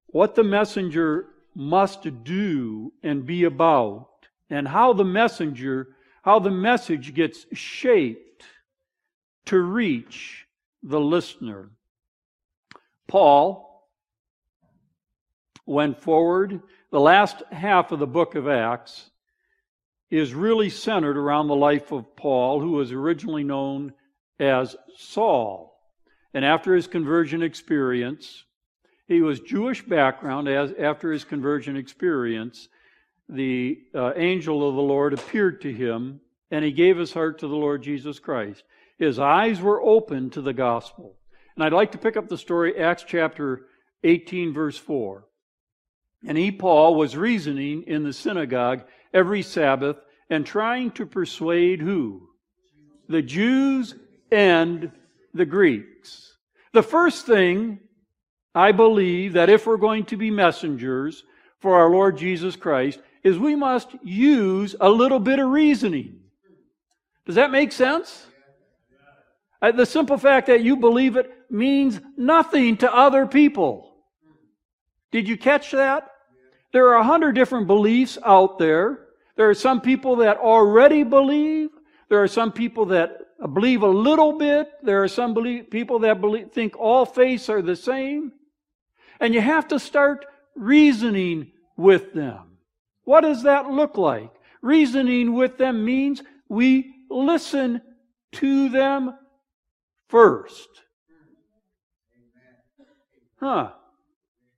what 0.06 0.34
the 0.34 0.42
messenger 0.42 1.29
must 1.54 2.24
do 2.24 2.92
and 3.02 3.26
be 3.26 3.44
about 3.44 4.08
and 4.48 4.66
how 4.68 4.92
the 4.92 5.04
messenger 5.04 5.88
how 6.22 6.38
the 6.38 6.50
message 6.50 7.14
gets 7.14 7.46
shaped 7.52 8.44
to 9.46 9.58
reach 9.58 10.46
the 10.82 11.00
listener. 11.00 11.70
Paul 13.08 13.88
went 15.64 16.02
forward 16.02 16.60
the 16.90 17.00
last 17.00 17.42
half 17.52 17.92
of 17.92 18.00
the 18.00 18.06
book 18.06 18.34
of 18.34 18.48
Acts 18.48 19.10
is 20.10 20.34
really 20.34 20.68
centered 20.68 21.16
around 21.16 21.46
the 21.46 21.54
life 21.54 21.92
of 21.92 22.16
Paul, 22.16 22.60
who 22.60 22.72
was 22.72 22.90
originally 22.90 23.44
known 23.44 23.92
as 24.40 24.74
Saul. 24.96 25.78
And 26.34 26.44
after 26.44 26.74
his 26.74 26.88
conversion 26.88 27.42
experience, 27.42 28.44
he 29.10 29.22
was 29.22 29.40
Jewish 29.40 29.82
background. 29.82 30.48
As 30.48 30.72
after 30.78 31.10
his 31.10 31.24
conversion 31.24 31.76
experience, 31.76 32.68
the 33.28 33.80
uh, 33.92 34.12
angel 34.14 34.66
of 34.68 34.76
the 34.76 34.80
Lord 34.80 35.12
appeared 35.12 35.60
to 35.62 35.72
him, 35.72 36.20
and 36.52 36.64
he 36.64 36.70
gave 36.70 36.96
his 36.96 37.12
heart 37.12 37.40
to 37.40 37.48
the 37.48 37.56
Lord 37.56 37.82
Jesus 37.82 38.20
Christ. 38.20 38.62
His 38.98 39.18
eyes 39.18 39.60
were 39.60 39.82
open 39.82 40.30
to 40.30 40.40
the 40.40 40.52
gospel. 40.52 41.16
And 41.56 41.64
I'd 41.64 41.72
like 41.72 41.90
to 41.92 41.98
pick 41.98 42.16
up 42.16 42.28
the 42.28 42.38
story, 42.38 42.78
Acts 42.78 43.04
chapter 43.04 43.66
18, 44.04 44.54
verse 44.54 44.78
4. 44.78 45.24
And 46.28 46.38
he, 46.38 46.52
Paul, 46.52 46.94
was 46.94 47.16
reasoning 47.16 47.82
in 47.88 48.04
the 48.04 48.12
synagogue 48.12 48.84
every 49.12 49.42
Sabbath 49.42 49.96
and 50.28 50.46
trying 50.46 50.92
to 50.92 51.04
persuade 51.04 51.80
who? 51.80 52.28
The 53.08 53.22
Jews 53.22 53.96
and 54.30 54.92
the 55.34 55.46
Greeks. 55.46 56.36
The 56.72 56.84
first 56.84 57.26
thing 57.26 57.80
I 58.54 58.72
believe 58.72 59.34
that 59.34 59.48
if 59.48 59.66
we're 59.66 59.76
going 59.76 60.04
to 60.06 60.16
be 60.16 60.30
messengers 60.30 61.24
for 61.60 61.76
our 61.76 61.90
Lord 61.90 62.18
Jesus 62.18 62.56
Christ 62.56 63.00
is 63.22 63.38
we 63.38 63.54
must 63.54 63.94
use 64.02 64.74
a 64.80 64.88
little 64.88 65.20
bit 65.20 65.38
of 65.38 65.48
reasoning. 65.48 66.20
Does 67.26 67.36
that 67.36 67.50
make 67.50 67.70
sense? 67.70 68.26
Uh, 69.62 69.72
the 69.72 69.86
simple 69.86 70.16
fact 70.16 70.46
that 70.46 70.62
you 70.62 70.76
believe 70.76 71.16
it 71.16 71.30
means 71.50 72.00
nothing 72.16 72.76
to 72.78 72.92
other 72.92 73.26
people. 73.26 73.94
Did 75.12 75.28
you 75.28 75.36
catch 75.36 75.70
that? 75.72 76.10
There 76.72 76.88
are 76.88 76.96
a 76.96 77.04
hundred 77.04 77.32
different 77.32 77.66
beliefs 77.66 78.16
out 78.24 78.58
there. 78.58 79.06
There 79.36 79.48
are 79.48 79.54
some 79.54 79.80
people 79.80 80.16
that 80.16 80.38
already 80.38 81.02
believe. 81.02 81.70
There 82.08 82.22
are 82.22 82.28
some 82.28 82.52
people 82.52 82.86
that 82.86 83.18
believe 83.54 83.82
a 83.82 83.88
little 83.88 84.38
bit. 84.38 84.68
There 84.82 85.02
are 85.02 85.08
some 85.08 85.34
believe, 85.34 85.70
people 85.70 85.98
that 86.00 86.20
believe, 86.20 86.52
think 86.52 86.78
all 86.78 87.04
faiths 87.04 87.48
are 87.48 87.62
the 87.62 87.76
same. 87.76 88.32
And 89.20 89.34
you 89.34 89.40
have 89.40 89.68
to 89.68 89.78
start 89.78 90.24
reasoning 90.56 91.52
with 91.76 92.12
them. 92.14 92.56
What 93.04 93.20
does 93.20 93.42
that 93.42 93.70
look 93.70 93.98
like? 93.98 94.30
Reasoning 94.62 95.34
with 95.34 95.58
them 95.58 95.84
means 95.84 96.22
we 96.48 96.94
listen 97.10 97.82
to 98.32 98.68
them 98.68 99.14
first. 100.08 100.68
Huh. 103.38 103.70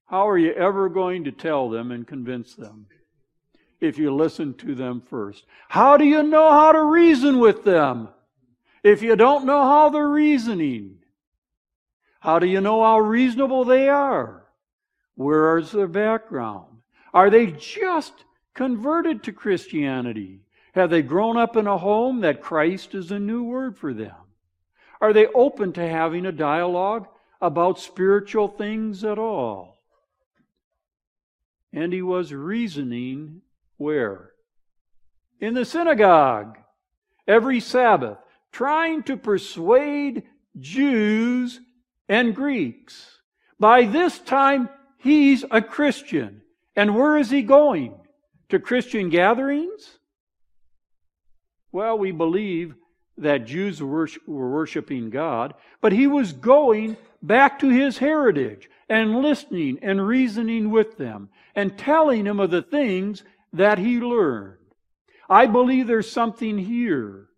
How 0.07 0.29
are 0.29 0.39
you 0.39 0.53
ever 0.53 0.89
going 0.89 1.25
to 1.25 1.33
tell 1.33 1.71
them 1.71 1.91
and 1.91 2.07
convince 2.07 2.55
them? 2.55 2.87
If 3.81 3.99
you 3.99 4.15
listen 4.15 4.55
to 4.55 4.75
them 4.75 5.01
first. 5.01 5.45
How 5.69 5.97
do 5.97 6.05
you 6.05 6.23
know 6.23 6.51
how 6.51 6.73
to 6.73 6.83
reason 6.83 7.39
with 7.39 7.65
them? 7.65 8.09
If 8.83 9.03
you 9.03 9.17
don't 9.17 9.47
know 9.47 9.63
how 9.63 9.89
they're 9.89 10.09
reasoning. 10.09 10.99
How 12.21 12.39
do 12.39 12.47
you 12.47 12.61
know 12.61 12.83
how 12.83 12.99
reasonable 13.01 13.65
they 13.65 13.89
are? 13.89 14.42
Where 15.15 15.59
is 15.59 15.73
their 15.73 15.89
background? 15.89 16.67
Are 17.13 17.31
they 17.31 17.47
just 17.47 18.13
converted 18.55 19.23
to 19.25 19.33
Christianity? 19.33 20.41
Have 20.75 20.91
they 20.91 21.03
grown 21.03 21.37
up 21.37 21.57
in 21.57 21.67
a 21.67 21.79
home 21.79 22.21
that 22.21 22.41
Christ 22.41 22.95
is 22.95 23.11
a 23.11 23.19
new 23.19 23.45
word 23.45 23.77
for 23.77 23.93
them? 23.93 24.15
Are 25.01 25.13
they 25.13 25.27
open 25.27 25.73
to 25.75 25.87
having 25.87 26.27
a 26.27 26.33
dialogue 26.33 27.09
about 27.41 27.79
spiritual 27.79 28.49
things 28.49 29.05
at 29.05 29.19
all? 29.19 29.81
And 31.73 31.93
he 31.93 32.03
was 32.03 32.33
reasoning 32.33 33.43
where? 33.77 34.31
In 35.41 35.55
the 35.55 35.65
synagogue 35.65 36.59
every 37.27 37.61
Sabbath, 37.61 38.19
trying 38.51 39.03
to 39.05 39.17
persuade 39.17 40.25
Jews 40.59 41.61
and 42.09 42.35
Greeks. 42.35 43.19
By 43.59 43.85
this 43.85 44.19
time, 44.19 44.69
he's 45.03 45.45
a 45.51 45.61
Christian. 45.61 46.43
And 46.75 46.97
where 46.97 47.19
is 47.19 47.31
he 47.31 47.43
going? 47.43 47.95
To 48.49 48.59
Christian 48.59 49.11
gatherings? 49.11 49.99
Well, 51.71 51.99
we 51.99 52.13
believe 52.13 52.75
that 53.19 53.47
Jews 53.47 53.83
were 53.83 54.09
worshiping 54.27 55.11
God, 55.11 55.55
but 55.81 55.93
he 55.93 56.07
was 56.07 56.33
going 56.33 56.97
back 57.23 57.59
to 57.61 57.69
his 57.69 57.99
heritage 57.99 58.71
and 58.89 59.21
listening 59.21 59.79
and 59.83 60.07
reasoning 60.07 60.71
with 60.71 60.97
them 60.97 61.29
and 61.55 61.77
telling 61.77 62.25
them 62.25 62.41
of 62.41 62.51
the 62.51 62.63
things 62.63 63.23
that 63.53 63.79
he 63.79 64.01
learned. 64.01 64.59
I 65.29 65.47
believe 65.47 65.87
there's 65.87 66.11
something 66.11 66.59
here 66.59 67.29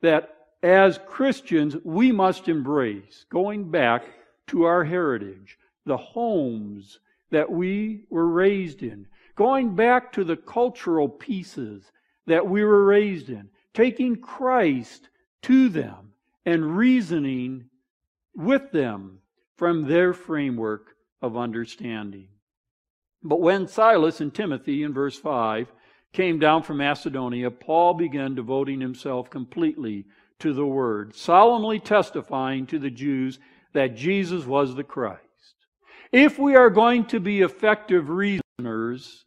that 0.00 0.36
as 0.62 0.98
Christians 1.06 1.76
we 1.84 2.12
must 2.12 2.48
embrace, 2.48 3.24
going 3.30 3.70
back 3.70 4.04
to 4.48 4.64
our 4.64 4.84
heritage, 4.84 5.58
the 5.84 5.96
homes 5.96 6.98
that 7.30 7.50
we 7.50 8.04
were 8.10 8.28
raised 8.28 8.82
in, 8.82 9.06
going 9.34 9.74
back 9.74 10.12
to 10.12 10.24
the 10.24 10.36
cultural 10.36 11.08
pieces 11.08 11.90
that 12.26 12.46
we 12.46 12.64
were 12.64 12.84
raised 12.84 13.28
in, 13.28 13.48
taking 13.74 14.16
Christ 14.16 15.08
to 15.42 15.68
them 15.68 16.12
and 16.44 16.76
reasoning 16.76 17.66
with 18.34 18.70
them 18.70 19.18
from 19.56 19.86
their 19.86 20.12
framework 20.12 20.96
of 21.22 21.36
understanding. 21.36 22.28
But 23.22 23.40
when 23.40 23.66
Silas 23.66 24.20
and 24.20 24.32
Timothy, 24.32 24.82
in 24.82 24.92
verse 24.92 25.18
5, 25.18 25.72
came 26.12 26.38
down 26.38 26.62
from 26.62 26.78
Macedonia, 26.78 27.50
Paul 27.50 27.94
began 27.94 28.34
devoting 28.34 28.80
himself 28.80 29.28
completely 29.30 30.04
to 30.38 30.52
the 30.52 30.66
Word, 30.66 31.14
solemnly 31.14 31.80
testifying 31.80 32.66
to 32.66 32.78
the 32.78 32.90
Jews 32.90 33.38
that 33.72 33.96
Jesus 33.96 34.44
was 34.44 34.74
the 34.74 34.84
Christ. 34.84 35.25
If 36.16 36.38
we 36.38 36.56
are 36.56 36.70
going 36.70 37.04
to 37.08 37.20
be 37.20 37.42
effective 37.42 38.08
reasoners 38.08 39.26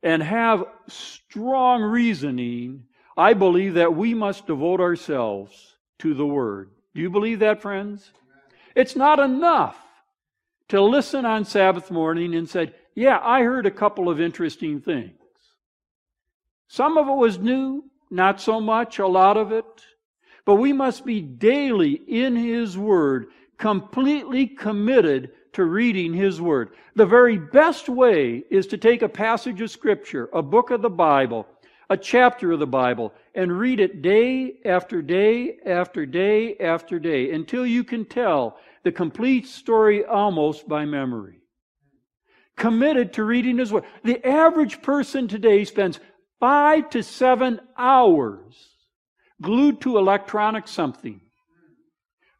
and 0.00 0.22
have 0.22 0.64
strong 0.86 1.82
reasoning, 1.82 2.84
I 3.16 3.32
believe 3.32 3.74
that 3.74 3.96
we 3.96 4.14
must 4.14 4.46
devote 4.46 4.80
ourselves 4.80 5.74
to 5.98 6.14
the 6.14 6.24
Word. 6.24 6.70
Do 6.94 7.00
you 7.00 7.10
believe 7.10 7.40
that, 7.40 7.62
friends? 7.62 8.12
It's 8.76 8.94
not 8.94 9.18
enough 9.18 9.76
to 10.68 10.80
listen 10.80 11.24
on 11.24 11.44
Sabbath 11.44 11.90
morning 11.90 12.36
and 12.36 12.48
say, 12.48 12.72
Yeah, 12.94 13.18
I 13.20 13.42
heard 13.42 13.66
a 13.66 13.70
couple 13.72 14.08
of 14.08 14.20
interesting 14.20 14.80
things. 14.80 15.18
Some 16.68 16.96
of 16.96 17.08
it 17.08 17.16
was 17.16 17.40
new, 17.40 17.90
not 18.08 18.40
so 18.40 18.60
much, 18.60 19.00
a 19.00 19.06
lot 19.08 19.36
of 19.36 19.50
it. 19.50 19.64
But 20.44 20.54
we 20.54 20.72
must 20.72 21.04
be 21.04 21.20
daily 21.20 21.90
in 21.90 22.36
His 22.36 22.78
Word, 22.78 23.30
completely 23.58 24.46
committed 24.46 25.32
to 25.56 25.64
reading 25.64 26.12
His 26.12 26.38
Word. 26.38 26.70
The 26.96 27.06
very 27.06 27.38
best 27.38 27.88
way 27.88 28.44
is 28.50 28.66
to 28.68 28.76
take 28.76 29.00
a 29.00 29.08
passage 29.08 29.60
of 29.62 29.70
Scripture, 29.70 30.28
a 30.34 30.42
book 30.42 30.70
of 30.70 30.82
the 30.82 30.90
Bible, 30.90 31.46
a 31.88 31.96
chapter 31.96 32.52
of 32.52 32.60
the 32.60 32.66
Bible, 32.66 33.14
and 33.34 33.58
read 33.58 33.80
it 33.80 34.02
day 34.02 34.58
after 34.66 35.00
day 35.00 35.56
after 35.64 36.04
day 36.04 36.56
after 36.58 36.98
day 36.98 37.32
until 37.32 37.66
you 37.66 37.84
can 37.84 38.04
tell 38.04 38.58
the 38.84 38.92
complete 38.92 39.46
story 39.46 40.04
almost 40.04 40.68
by 40.68 40.84
memory. 40.84 41.40
Committed 42.56 43.14
to 43.14 43.24
reading 43.24 43.56
His 43.56 43.72
Word. 43.72 43.84
The 44.04 44.22
average 44.26 44.82
person 44.82 45.26
today 45.26 45.64
spends 45.64 46.00
five 46.38 46.90
to 46.90 47.02
seven 47.02 47.60
hours 47.78 48.76
glued 49.40 49.80
to 49.82 49.96
electronic 49.96 50.68
something. 50.68 51.20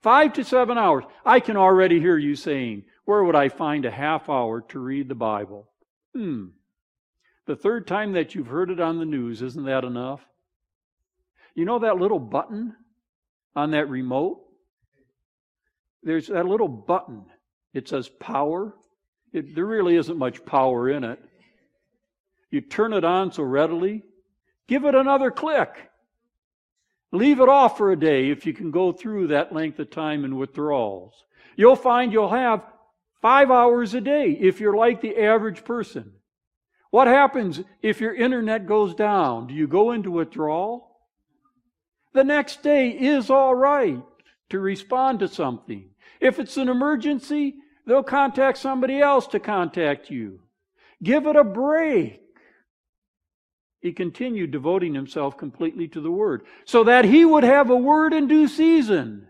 Five 0.03 0.35
to 0.35 0.45
seven 0.45 0.77
hours. 0.77 1.05
I 1.25 1.41
can 1.41 1.57
already 1.57 1.99
hear 1.99 2.19
you 2.19 2.37
saying, 2.37 2.85
Where 3.07 3.25
would 3.25 3.37
I 3.37 3.49
find 3.49 3.85
a 3.85 3.91
half 3.91 4.29
hour 4.29 4.61
to 4.69 4.79
read 4.79 5.09
the 5.09 5.15
Bible? 5.15 5.69
Hmm. 6.15 6.47
The 7.47 7.57
third 7.57 7.87
time 7.87 8.13
that 8.13 8.35
you've 8.35 8.49
heard 8.49 8.69
it 8.69 8.81
on 8.81 8.99
the 8.99 9.05
news, 9.05 9.43
isn't 9.43 9.65
that 9.65 9.85
enough? 9.85 10.21
You 11.55 11.65
know 11.65 11.79
that 11.79 11.99
little 11.99 12.19
button 12.19 12.75
on 13.55 13.71
that 13.71 13.89
remote? 13.89 14.41
There's 16.03 16.27
that 16.27 16.47
little 16.47 16.69
button. 16.69 17.25
It 17.73 17.89
says 17.89 18.09
power. 18.09 18.75
It, 19.33 19.55
there 19.55 19.67
really 19.67 19.97
isn't 19.97 20.19
much 20.19 20.45
power 20.45 20.91
in 20.91 21.05
it. 21.05 21.21
You 22.51 22.61
turn 22.61 22.93
it 22.93 23.05
on 23.05 23.31
so 23.31 23.45
readily. 23.45 24.03
Give 24.67 24.85
it 24.85 24.97
another 24.97 25.31
click. 25.31 25.91
Leave 27.13 27.39
it 27.39 27.49
off 27.49 27.79
for 27.79 27.93
a 27.93 27.99
day 27.99 28.31
if 28.31 28.47
you 28.47 28.53
can 28.53 28.73
go 28.73 28.91
through 28.91 29.29
that 29.29 29.55
length 29.55 29.79
of 29.79 29.91
time 29.91 30.25
in 30.25 30.37
withdrawals. 30.37 31.15
You'll 31.57 31.77
find 31.77 32.13
you'll 32.13 32.29
have 32.29 32.65
five 33.23 33.51
hours 33.51 33.95
a 33.95 34.01
day 34.01 34.31
if 34.31 34.61
you're 34.61 34.77
like 34.77 35.01
the 35.01 35.17
average 35.17 35.65
person. 35.65 36.13
What 36.91 37.09
happens 37.09 37.61
if 37.83 38.01
your 38.01 38.15
internet 38.15 38.67
goes 38.67 38.95
down? 38.95 39.49
Do 39.49 39.55
you 39.55 39.67
go 39.67 39.93
into 39.93 40.11
withdrawal? 40.11 40.97
The 42.15 42.25
next 42.25 42.63
day 42.63 42.91
is 42.91 43.29
all 43.29 43.55
right 43.55 44.03
to 44.51 44.59
respond 44.59 45.21
to 45.21 45.29
something. 45.29 45.91
If 46.21 46.39
it's 46.39 46.57
an 46.57 46.69
emergency, 46.69 47.57
they'll 47.87 48.03
contact 48.03 48.59
somebody 48.59 49.01
else 49.01 49.27
to 49.29 49.41
contact 49.41 50.11
you. 50.11 50.41
Give 51.03 51.27
it 51.27 51.37
a 51.37 51.45
break 51.45 52.23
he 53.87 53.93
continued 53.93 54.51
devoting 54.51 54.95
himself 54.95 55.37
completely 55.37 55.87
to 55.89 56.01
the 56.01 56.11
Word, 56.11 56.45
so 56.65 56.85
that 56.85 57.05
he 57.05 57.25
would 57.25 57.45
have 57.45 57.71
a 57.71 57.77
word 57.77 58.13
in 58.13 58.27
due 58.27 58.49
season. 58.49 59.29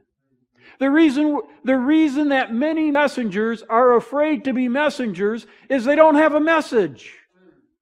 The 0.78 0.90
reason, 0.90 1.40
the 1.64 1.78
reason 1.78 2.28
that 2.28 2.52
many 2.52 2.90
messengers 2.90 3.62
are 3.62 3.96
afraid 3.96 4.44
to 4.44 4.52
be 4.52 4.68
messengers 4.68 5.46
is 5.68 5.84
they 5.84 5.96
don't 5.96 6.16
have 6.16 6.34
a 6.34 6.40
message. 6.40 7.12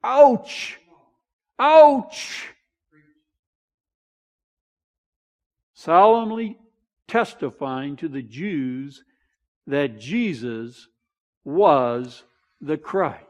Ouch! 0.02 0.78
Ouch! 1.59 2.48
Solemnly 5.74 6.59
testifying 7.09 7.96
to 7.96 8.09
the 8.09 8.22
Jews 8.22 9.04
that 9.66 9.98
Jesus 9.98 10.88
was 11.44 12.24
the 12.61 12.78
Christ 12.78 13.24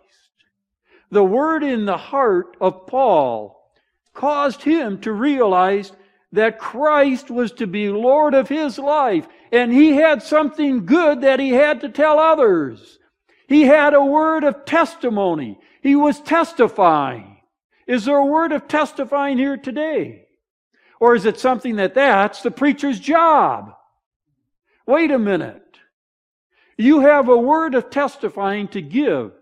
the 1.15 1.25
word 1.25 1.63
in 1.63 1.87
the 1.87 1.97
heart 1.97 2.57
of 2.61 2.87
Paul 2.87 3.71
caused 4.13 4.63
him 4.63 5.01
to 5.03 5.13
realize 5.13 5.93
that 6.35 6.59
Christ 6.59 7.31
was 7.31 7.53
to 7.53 7.67
be 7.67 7.89
Lord 7.89 8.35
of 8.35 8.49
his 8.49 8.79
life, 8.79 9.27
and 9.53 9.73
he 9.73 9.93
had 9.93 10.23
something 10.23 10.85
good 10.85 11.23
that 11.23 11.41
he 11.41 11.51
had 11.51 11.81
to 11.81 11.89
tell 11.89 12.19
others. 12.19 12.99
He 13.49 13.63
had 13.63 13.95
a 13.95 14.05
word 14.05 14.45
of 14.45 14.65
testimony. 14.65 15.59
He 15.83 15.97
was 15.97 16.21
testifying. 16.21 17.39
Is 17.87 18.05
there 18.05 18.17
a 18.17 18.25
word 18.25 18.53
of 18.53 18.67
testifying 18.67 19.39
here 19.39 19.57
today? 19.57 20.27
Or 21.01 21.15
is 21.15 21.27
it 21.27 21.39
something 21.39 21.77
that 21.77 21.95
that's 21.95 22.43
the 22.43 22.51
preacher's 22.51 22.99
job? 22.99 23.75
Wait 24.87 25.11
a 25.11 25.19
minute. 25.19 25.63
You 26.77 27.01
have 27.01 27.29
a 27.29 27.37
word 27.37 27.75
of 27.75 27.91
testifying 27.91 28.69
to 28.69 28.81
give 28.81 29.33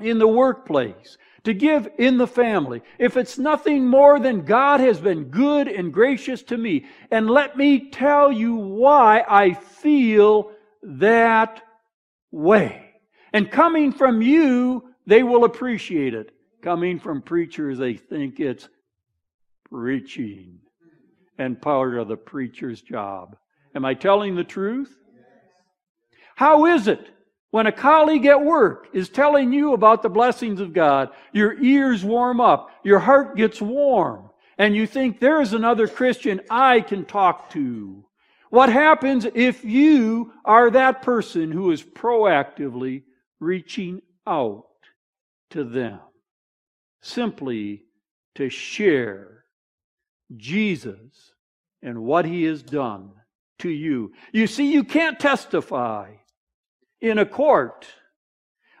in 0.00 0.18
the 0.18 0.28
workplace, 0.28 1.18
to 1.44 1.54
give 1.54 1.88
in 1.98 2.16
the 2.16 2.26
family, 2.26 2.82
if 2.98 3.16
it's 3.16 3.38
nothing 3.38 3.86
more 3.86 4.18
than 4.18 4.44
God 4.44 4.80
has 4.80 4.98
been 4.98 5.24
good 5.24 5.68
and 5.68 5.92
gracious 5.92 6.42
to 6.44 6.56
me, 6.56 6.86
and 7.10 7.28
let 7.28 7.56
me 7.56 7.90
tell 7.90 8.32
you 8.32 8.54
why 8.54 9.24
I 9.28 9.52
feel 9.52 10.50
that 10.82 11.62
way. 12.30 12.94
And 13.32 13.50
coming 13.50 13.92
from 13.92 14.22
you, 14.22 14.84
they 15.06 15.22
will 15.22 15.44
appreciate 15.44 16.14
it. 16.14 16.30
Coming 16.62 16.98
from 16.98 17.20
preachers, 17.20 17.78
they 17.78 17.94
think 17.94 18.40
it's 18.40 18.68
preaching 19.70 20.60
and 21.36 21.60
part 21.60 21.98
of 21.98 22.08
the 22.08 22.16
preacher's 22.16 22.80
job. 22.80 23.36
Am 23.74 23.84
I 23.84 23.92
telling 23.94 24.34
the 24.34 24.44
truth? 24.44 24.96
How 26.36 26.66
is 26.66 26.88
it 26.88 27.10
when 27.54 27.68
a 27.68 27.72
colleague 27.72 28.26
at 28.26 28.44
work 28.44 28.88
is 28.92 29.08
telling 29.08 29.52
you 29.52 29.74
about 29.74 30.02
the 30.02 30.08
blessings 30.08 30.58
of 30.58 30.72
God, 30.72 31.10
your 31.32 31.56
ears 31.62 32.02
warm 32.02 32.40
up, 32.40 32.68
your 32.82 32.98
heart 32.98 33.36
gets 33.36 33.62
warm, 33.62 34.28
and 34.58 34.74
you 34.74 34.88
think 34.88 35.20
there 35.20 35.40
is 35.40 35.52
another 35.52 35.86
Christian 35.86 36.40
I 36.50 36.80
can 36.80 37.04
talk 37.04 37.50
to. 37.50 38.04
What 38.50 38.70
happens 38.70 39.24
if 39.36 39.64
you 39.64 40.32
are 40.44 40.68
that 40.72 41.02
person 41.02 41.52
who 41.52 41.70
is 41.70 41.80
proactively 41.80 43.04
reaching 43.38 44.02
out 44.26 44.66
to 45.50 45.62
them? 45.62 46.00
Simply 47.02 47.84
to 48.34 48.50
share 48.50 49.44
Jesus 50.36 51.30
and 51.84 52.02
what 52.02 52.24
he 52.24 52.42
has 52.46 52.64
done 52.64 53.12
to 53.60 53.68
you. 53.68 54.10
You 54.32 54.48
see, 54.48 54.72
you 54.72 54.82
can't 54.82 55.20
testify 55.20 56.14
in 57.04 57.18
a 57.18 57.26
court 57.26 57.86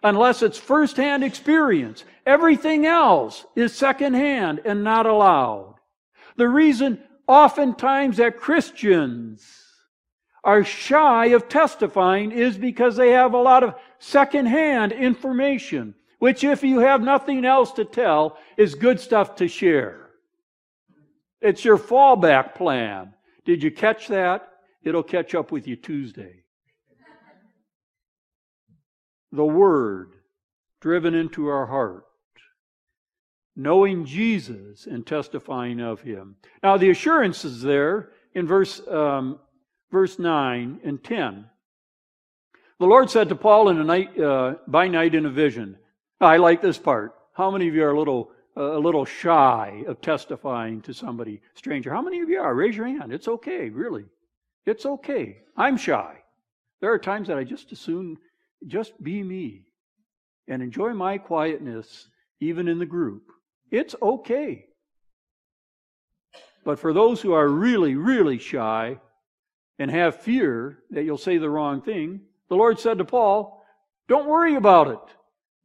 unless 0.02 0.42
it's 0.42 0.58
firsthand 0.58 1.22
experience. 1.22 2.04
Everything 2.26 2.86
else 2.86 3.44
is 3.54 3.74
secondhand 3.74 4.60
and 4.64 4.82
not 4.82 5.06
allowed. 5.06 5.74
The 6.36 6.48
reason 6.48 7.02
oftentimes 7.26 8.16
that 8.16 8.38
Christians 8.38 9.46
are 10.42 10.64
shy 10.64 11.26
of 11.26 11.48
testifying 11.48 12.32
is 12.32 12.56
because 12.56 12.96
they 12.96 13.10
have 13.10 13.34
a 13.34 13.38
lot 13.38 13.62
of 13.62 13.74
secondhand 13.98 14.92
information, 14.92 15.94
which, 16.18 16.44
if 16.44 16.62
you 16.62 16.80
have 16.80 17.00
nothing 17.00 17.44
else 17.44 17.72
to 17.72 17.84
tell, 17.84 18.38
is 18.56 18.74
good 18.74 19.00
stuff 19.00 19.36
to 19.36 19.48
share. 19.48 20.10
It's 21.40 21.64
your 21.64 21.78
fallback 21.78 22.54
plan. 22.54 23.14
Did 23.44 23.62
you 23.62 23.70
catch 23.70 24.08
that? 24.08 24.50
It'll 24.82 25.02
catch 25.02 25.34
up 25.34 25.50
with 25.50 25.66
you 25.66 25.76
Tuesday. 25.76 26.43
The 29.34 29.44
Word 29.44 30.12
driven 30.80 31.14
into 31.14 31.48
our 31.48 31.66
heart, 31.66 32.04
knowing 33.56 34.04
Jesus 34.04 34.86
and 34.86 35.06
testifying 35.06 35.80
of 35.80 36.00
Him. 36.02 36.36
Now, 36.62 36.76
the 36.76 36.90
assurance 36.90 37.44
is 37.44 37.62
there 37.62 38.10
in 38.34 38.46
verse, 38.46 38.86
um, 38.88 39.38
verse 39.90 40.18
9 40.18 40.80
and 40.84 41.02
10. 41.02 41.46
The 42.78 42.86
Lord 42.86 43.10
said 43.10 43.28
to 43.28 43.34
Paul 43.34 43.70
in 43.70 43.78
a 43.78 43.84
night, 43.84 44.18
uh, 44.18 44.54
by 44.66 44.88
night 44.88 45.14
in 45.14 45.26
a 45.26 45.30
vision. 45.30 45.78
I 46.20 46.36
like 46.36 46.62
this 46.62 46.78
part. 46.78 47.14
How 47.32 47.50
many 47.50 47.68
of 47.68 47.74
you 47.74 47.84
are 47.84 47.92
a 47.92 47.98
little, 47.98 48.30
uh, 48.56 48.76
a 48.76 48.78
little 48.78 49.04
shy 49.04 49.84
of 49.86 50.00
testifying 50.00 50.80
to 50.82 50.94
somebody 50.94 51.40
stranger? 51.54 51.92
How 51.92 52.02
many 52.02 52.20
of 52.20 52.28
you 52.28 52.40
are? 52.40 52.54
Raise 52.54 52.76
your 52.76 52.86
hand. 52.86 53.12
It's 53.12 53.28
okay, 53.28 53.68
really. 53.68 54.04
It's 54.66 54.86
okay. 54.86 55.38
I'm 55.56 55.76
shy. 55.76 56.16
There 56.80 56.92
are 56.92 56.98
times 56.98 57.28
that 57.28 57.38
I 57.38 57.44
just 57.44 57.72
as 57.72 57.78
soon 57.78 58.18
just 58.66 59.02
be 59.02 59.22
me 59.22 59.62
and 60.48 60.62
enjoy 60.62 60.92
my 60.92 61.18
quietness, 61.18 62.08
even 62.40 62.68
in 62.68 62.78
the 62.78 62.86
group. 62.86 63.22
It's 63.70 63.94
okay. 64.00 64.66
But 66.64 66.78
for 66.78 66.92
those 66.92 67.20
who 67.20 67.32
are 67.32 67.48
really, 67.48 67.94
really 67.94 68.38
shy 68.38 68.98
and 69.78 69.90
have 69.90 70.22
fear 70.22 70.78
that 70.90 71.04
you'll 71.04 71.18
say 71.18 71.38
the 71.38 71.50
wrong 71.50 71.82
thing, 71.82 72.20
the 72.48 72.56
Lord 72.56 72.78
said 72.78 72.98
to 72.98 73.04
Paul, 73.04 73.62
Don't 74.08 74.28
worry 74.28 74.54
about 74.54 74.88
it. 74.88 74.98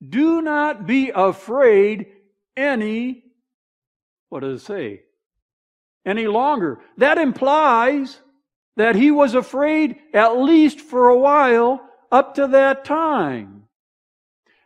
Do 0.07 0.41
not 0.41 0.85
be 0.85 1.11
afraid 1.13 2.07
any, 2.55 3.23
what 4.29 4.41
does 4.41 4.61
it 4.61 4.65
say? 4.65 5.01
Any 6.05 6.27
longer. 6.27 6.79
That 6.97 7.17
implies 7.17 8.19
that 8.77 8.95
he 8.95 9.11
was 9.11 9.35
afraid 9.35 9.97
at 10.13 10.37
least 10.37 10.79
for 10.79 11.09
a 11.09 11.17
while 11.17 11.81
up 12.11 12.35
to 12.35 12.47
that 12.47 12.85
time. 12.85 13.63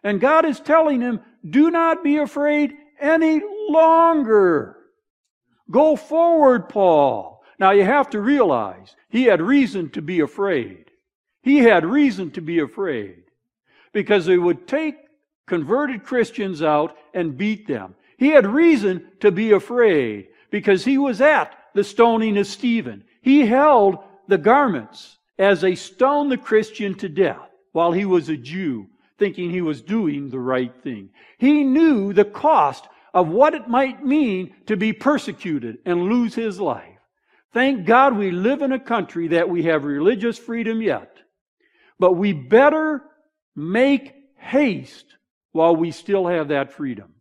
And 0.04 0.20
God 0.20 0.46
is 0.46 0.60
telling 0.60 1.02
him, 1.02 1.22
do 1.50 1.72
not 1.72 2.04
be 2.04 2.18
afraid 2.18 2.74
any 3.00 3.42
longer. 3.70 4.78
Go 5.72 5.96
forward, 5.96 6.70
Paul. 6.70 7.44
Now 7.60 7.72
you 7.72 7.84
have 7.84 8.10
to 8.12 8.20
realize 8.20 8.96
he 9.10 9.24
had 9.24 9.42
reason 9.42 9.90
to 9.92 10.02
be 10.02 10.20
afraid. 10.20 10.92
He 11.42 11.60
had 11.60 11.86
reason 11.86 12.32
to 12.32 12.42
be 12.42 12.60
afraid 12.60 13.24
because 13.92 14.26
they 14.26 14.38
would 14.38 14.68
take 14.68 14.96
converted 15.46 16.04
Christians 16.04 16.62
out 16.62 16.98
and 17.14 17.38
beat 17.38 17.68
them. 17.68 17.96
He 18.18 18.30
had 18.30 18.46
reason 18.46 19.08
to 19.20 19.32
be 19.32 19.52
afraid 19.52 20.30
because 20.50 20.86
he 20.86 20.98
was 20.98 21.22
at 21.22 21.54
the 21.74 21.84
stoning 21.84 22.38
of 22.38 22.48
Stephen. 22.48 23.04
He 23.22 23.46
held 23.46 23.98
the 24.28 24.38
garments 24.38 25.18
as 25.38 25.62
they 25.62 25.76
stoned 25.76 26.32
the 26.32 26.38
Christian 26.38 26.96
to 26.96 27.10
death 27.10 27.50
while 27.72 27.92
he 27.92 28.06
was 28.06 28.30
a 28.30 28.38
Jew, 28.38 28.88
thinking 29.18 29.50
he 29.50 29.62
was 29.62 29.82
doing 29.82 30.30
the 30.30 30.40
right 30.40 30.74
thing. 30.84 31.10
He 31.38 31.64
knew 31.64 32.14
the 32.14 32.26
cost 32.26 32.88
of 33.14 33.28
what 33.28 33.54
it 33.54 33.68
might 33.68 34.06
mean 34.06 34.56
to 34.66 34.76
be 34.76 34.94
persecuted 34.94 35.78
and 35.86 36.04
lose 36.04 36.36
his 36.36 36.60
life. 36.60 36.90
Thank 37.54 37.86
God 37.86 38.18
we 38.18 38.32
live 38.32 38.62
in 38.62 38.72
a 38.72 38.80
country 38.80 39.28
that 39.30 39.48
we 39.48 39.64
have 39.64 39.86
religious 39.86 40.38
freedom 40.38 40.82
yet. 40.82 41.18
But 42.00 42.14
we 42.14 42.34
better 42.34 43.04
make 43.56 44.16
haste 44.38 45.06
while 45.52 45.76
we 45.76 45.92
still 45.92 46.26
have 46.26 46.48
that 46.48 46.74
freedom. 46.74 47.14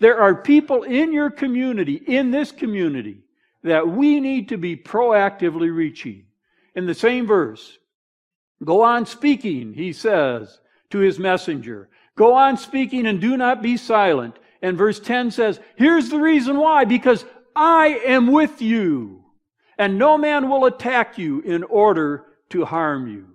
There 0.00 0.20
are 0.20 0.34
people 0.34 0.84
in 0.84 1.12
your 1.12 1.30
community, 1.30 1.94
in 1.94 2.30
this 2.30 2.50
community, 2.50 3.22
that 3.62 3.86
we 3.86 4.20
need 4.20 4.48
to 4.48 4.56
be 4.56 4.76
proactively 4.76 5.74
reaching. 5.74 6.24
In 6.78 6.86
the 6.86 6.94
same 6.94 7.26
verse, 7.26 7.76
go 8.62 8.82
on 8.82 9.04
speaking, 9.04 9.74
he 9.74 9.92
says 9.92 10.60
to 10.90 10.98
his 11.00 11.18
messenger. 11.18 11.88
Go 12.14 12.34
on 12.34 12.56
speaking 12.56 13.04
and 13.08 13.20
do 13.20 13.36
not 13.36 13.62
be 13.62 13.76
silent. 13.76 14.36
And 14.62 14.78
verse 14.78 15.00
10 15.00 15.32
says, 15.32 15.58
here's 15.74 16.08
the 16.08 16.20
reason 16.20 16.56
why, 16.56 16.84
because 16.84 17.24
I 17.56 18.00
am 18.06 18.30
with 18.30 18.62
you, 18.62 19.24
and 19.76 19.98
no 19.98 20.16
man 20.16 20.48
will 20.48 20.66
attack 20.66 21.18
you 21.18 21.40
in 21.40 21.64
order 21.64 22.26
to 22.50 22.64
harm 22.64 23.08
you. 23.08 23.26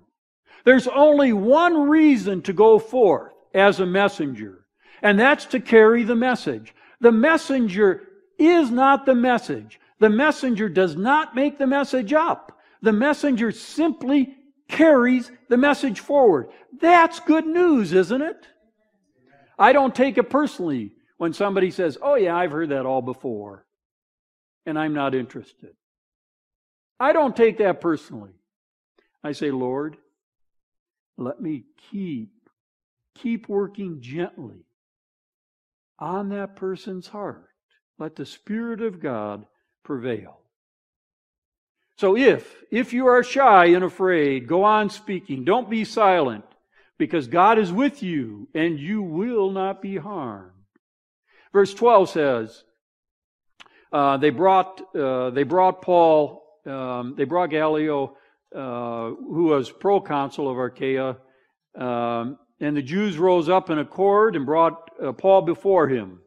There's 0.63 0.88
only 0.88 1.34
one 1.34 1.89
reason 1.89 2.43
to 2.43 2.53
go 2.53 2.79
forth 2.79 3.34
as 3.53 3.82
a 3.82 3.86
messenger, 3.86 4.65
and 5.01 5.19
that's 5.19 5.43
to 5.47 5.60
carry 5.60 6.03
the 6.03 6.15
message. 6.15 6.73
The 7.01 7.12
messenger 7.12 8.03
is 8.38 8.71
not 8.71 9.06
the 9.06 9.15
message. 9.15 9.82
The 9.99 10.10
messenger 10.10 10.69
does 10.69 10.95
not 10.95 11.36
make 11.36 11.58
the 11.58 11.67
message 11.67 12.13
up. 12.13 12.52
The 12.84 12.93
messenger 12.93 13.52
simply 13.52 14.36
carries 14.67 15.32
the 15.50 15.58
message 15.58 16.00
forward. 16.00 16.50
That's 16.80 17.19
good 17.19 17.48
news, 17.48 17.93
isn't 17.93 18.22
it? 18.22 18.46
I 19.58 19.74
don't 19.74 19.96
take 19.96 20.19
it 20.19 20.30
personally 20.30 20.91
when 21.17 21.34
somebody 21.34 21.72
says, 21.72 21.98
Oh, 22.00 22.13
yeah, 22.13 22.36
I've 22.36 22.52
heard 22.52 22.69
that 22.69 22.86
all 22.86 23.02
before, 23.02 23.65
and 24.67 24.78
I'm 24.78 24.93
not 24.93 25.15
interested. 25.15 25.72
I 27.00 27.12
don't 27.13 27.36
take 27.36 27.58
that 27.58 27.82
personally. 27.82 28.34
I 29.24 29.32
say, 29.32 29.50
Lord, 29.50 29.98
let 31.17 31.41
me 31.41 31.63
keep 31.89 32.30
Keep 33.15 33.48
working 33.48 34.02
gently 34.02 34.65
on 36.00 36.30
that 36.30 36.56
person's 36.56 37.08
heart. 37.08 37.50
Let 38.00 38.15
the 38.15 38.26
Spirit 38.26 38.82
of 38.82 39.00
God 39.00 39.46
prevail. 39.84 40.39
So 41.97 42.17
if, 42.17 42.56
if 42.71 42.93
you 42.93 43.08
are 43.08 43.23
shy 43.23 43.65
and 43.65 43.84
afraid, 43.84 44.47
go 44.47 44.63
on 44.63 44.89
speaking. 44.89 45.43
Don't 45.45 45.69
be 45.69 45.86
silent 45.86 46.43
because 46.97 47.27
God 47.27 47.60
is 47.60 47.71
with 47.71 48.01
you 48.01 48.47
and 48.53 48.79
you 48.79 49.01
will 49.01 49.51
not 49.51 49.82
be 49.82 49.97
harmed. 49.97 50.51
Verse 51.51 51.73
12 51.73 52.10
says, 52.10 52.63
uh, 53.91 54.17
they 54.17 54.32
brought, 54.32 54.82
uh, 54.95 55.29
they 55.29 55.43
brought 55.43 55.84
Paul, 55.84 56.43
um, 56.65 57.13
they 57.15 57.25
brought 57.25 57.51
Gallio, 57.51 58.17
uh, 58.56 59.10
who 59.10 59.45
was 59.45 59.69
proconsul 59.71 60.49
of 60.49 60.58
Achaia, 60.58 61.17
um, 61.77 62.39
and 62.60 62.75
the 62.75 62.82
Jews 62.82 63.17
rose 63.17 63.49
up 63.49 63.69
in 63.69 63.77
accord 63.77 64.36
and 64.36 64.45
brought 64.45 64.89
uh, 65.03 65.12
Paul 65.12 65.43
before 65.43 65.88
him. 65.88 66.21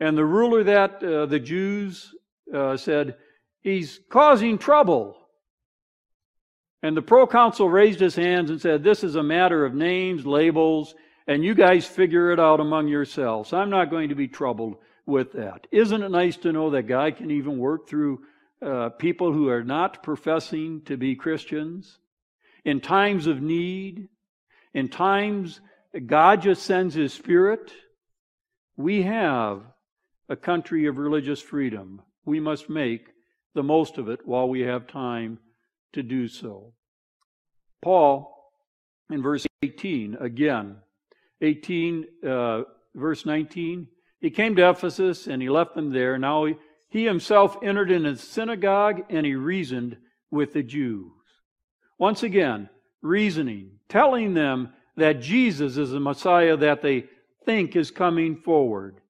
And 0.00 0.16
the 0.16 0.24
ruler 0.24 0.64
that 0.64 1.02
uh, 1.02 1.26
the 1.26 1.38
Jews 1.38 2.12
uh, 2.52 2.76
said, 2.76 3.16
He's 3.66 3.98
causing 4.08 4.58
trouble. 4.58 5.16
And 6.84 6.96
the 6.96 7.02
proconsul 7.02 7.68
raised 7.68 7.98
his 7.98 8.14
hands 8.14 8.48
and 8.48 8.60
said, 8.60 8.84
This 8.84 9.02
is 9.02 9.16
a 9.16 9.24
matter 9.24 9.64
of 9.64 9.74
names, 9.74 10.24
labels, 10.24 10.94
and 11.26 11.44
you 11.44 11.52
guys 11.52 11.84
figure 11.84 12.30
it 12.30 12.38
out 12.38 12.60
among 12.60 12.86
yourselves. 12.86 13.52
I'm 13.52 13.68
not 13.68 13.90
going 13.90 14.10
to 14.10 14.14
be 14.14 14.28
troubled 14.28 14.76
with 15.04 15.32
that. 15.32 15.66
Isn't 15.72 16.04
it 16.04 16.12
nice 16.12 16.36
to 16.36 16.52
know 16.52 16.70
that 16.70 16.84
God 16.84 17.16
can 17.16 17.32
even 17.32 17.58
work 17.58 17.88
through 17.88 18.20
uh, 18.64 18.90
people 18.90 19.32
who 19.32 19.48
are 19.48 19.64
not 19.64 20.00
professing 20.00 20.82
to 20.82 20.96
be 20.96 21.16
Christians? 21.16 21.98
In 22.64 22.80
times 22.80 23.26
of 23.26 23.42
need, 23.42 24.08
in 24.74 24.88
times 24.88 25.60
God 26.06 26.40
just 26.40 26.62
sends 26.62 26.94
His 26.94 27.12
Spirit, 27.12 27.72
we 28.76 29.02
have 29.02 29.62
a 30.28 30.36
country 30.36 30.86
of 30.86 30.98
religious 30.98 31.40
freedom. 31.40 32.00
We 32.24 32.38
must 32.38 32.70
make 32.70 33.08
the 33.56 33.62
most 33.62 33.98
of 33.98 34.08
it 34.08 34.20
while 34.24 34.48
we 34.48 34.60
have 34.60 34.86
time 34.86 35.40
to 35.94 36.02
do 36.02 36.28
so. 36.28 36.74
Paul, 37.82 38.52
in 39.10 39.22
verse 39.22 39.46
18, 39.62 40.18
again, 40.20 40.76
18, 41.40 42.04
uh, 42.26 42.62
verse 42.94 43.24
19, 43.26 43.88
he 44.20 44.30
came 44.30 44.54
to 44.56 44.70
Ephesus 44.70 45.26
and 45.26 45.40
he 45.40 45.48
left 45.48 45.74
them 45.74 45.90
there. 45.90 46.18
Now 46.18 46.44
he, 46.44 46.54
he 46.88 47.04
himself 47.04 47.56
entered 47.62 47.90
in 47.90 48.06
a 48.06 48.16
synagogue 48.16 49.02
and 49.08 49.24
he 49.24 49.34
reasoned 49.34 49.96
with 50.30 50.52
the 50.52 50.62
Jews. 50.62 51.12
Once 51.98 52.22
again, 52.22 52.68
reasoning, 53.00 53.70
telling 53.88 54.34
them 54.34 54.72
that 54.96 55.22
Jesus 55.22 55.78
is 55.78 55.90
the 55.90 56.00
Messiah 56.00 56.56
that 56.58 56.82
they 56.82 57.06
think 57.46 57.74
is 57.74 57.90
coming 57.90 58.36
forward. 58.36 59.00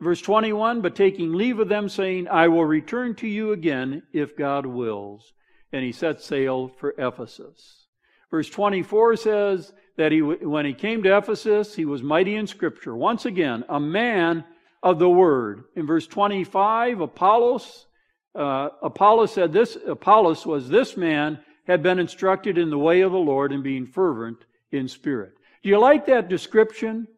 Verse 0.00 0.20
21 0.20 0.80
But 0.80 0.96
taking 0.96 1.32
leave 1.32 1.58
of 1.58 1.68
them, 1.68 1.88
saying, 1.88 2.28
I 2.28 2.48
will 2.48 2.64
return 2.64 3.14
to 3.16 3.28
you 3.28 3.52
again 3.52 4.02
if 4.12 4.36
God 4.36 4.66
wills. 4.66 5.32
And 5.72 5.84
he 5.84 5.92
set 5.92 6.20
sail 6.20 6.68
for 6.78 6.94
Ephesus. 6.98 7.86
Verse 8.30 8.48
24 8.48 9.16
says 9.16 9.72
that 9.96 10.12
he, 10.12 10.20
when 10.20 10.66
he 10.66 10.74
came 10.74 11.02
to 11.02 11.16
Ephesus, 11.16 11.74
he 11.74 11.84
was 11.84 12.02
mighty 12.02 12.36
in 12.36 12.46
Scripture. 12.46 12.94
Once 12.96 13.26
again, 13.26 13.64
a 13.68 13.80
man 13.80 14.44
of 14.82 14.98
the 14.98 15.08
Word. 15.08 15.64
In 15.74 15.86
verse 15.86 16.06
25, 16.06 17.00
Apollos, 17.00 17.86
uh, 18.34 18.68
Apollos 18.82 19.32
said 19.32 19.52
this, 19.52 19.76
Apollos 19.86 20.44
was 20.44 20.68
this 20.68 20.96
man 20.96 21.38
had 21.66 21.82
been 21.82 21.98
instructed 21.98 22.58
in 22.58 22.70
the 22.70 22.78
way 22.78 23.00
of 23.00 23.12
the 23.12 23.18
Lord 23.18 23.52
and 23.52 23.62
being 23.62 23.86
fervent 23.86 24.38
in 24.70 24.88
spirit. 24.88 25.32
Do 25.62 25.70
you 25.70 25.78
like 25.78 26.06
that 26.06 26.28
description? 26.28 27.08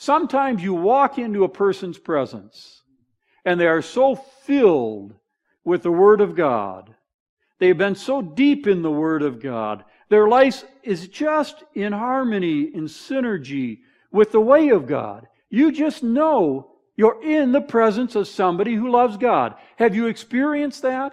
Sometimes 0.00 0.62
you 0.62 0.72
walk 0.72 1.18
into 1.18 1.44
a 1.44 1.48
person's 1.50 1.98
presence 1.98 2.80
and 3.44 3.60
they 3.60 3.66
are 3.66 3.82
so 3.82 4.14
filled 4.14 5.14
with 5.62 5.82
the 5.82 5.92
Word 5.92 6.22
of 6.22 6.34
God. 6.34 6.94
They've 7.58 7.76
been 7.76 7.94
so 7.94 8.22
deep 8.22 8.66
in 8.66 8.80
the 8.80 8.90
Word 8.90 9.20
of 9.22 9.42
God 9.42 9.84
Their 10.08 10.26
life 10.26 10.64
is 10.82 11.06
just 11.06 11.62
in 11.74 11.92
harmony, 11.92 12.62
in 12.62 12.86
synergy 12.86 13.80
with 14.10 14.32
the 14.32 14.40
way 14.40 14.70
of 14.70 14.86
God. 14.86 15.28
You 15.50 15.70
just 15.70 16.02
know 16.02 16.72
you're 16.96 17.22
in 17.22 17.52
the 17.52 17.60
presence 17.60 18.16
of 18.16 18.26
somebody 18.26 18.74
who 18.74 18.90
loves 18.90 19.18
God. 19.18 19.54
Have 19.76 19.94
you 19.94 20.06
experienced 20.06 20.80
that? 20.82 21.12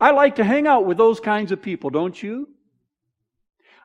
I 0.00 0.12
like 0.12 0.36
to 0.36 0.44
hang 0.44 0.68
out 0.68 0.86
with 0.86 0.96
those 0.96 1.18
kinds 1.18 1.52
of 1.52 1.60
people, 1.60 1.90
don't 1.90 2.20
you? 2.22 2.48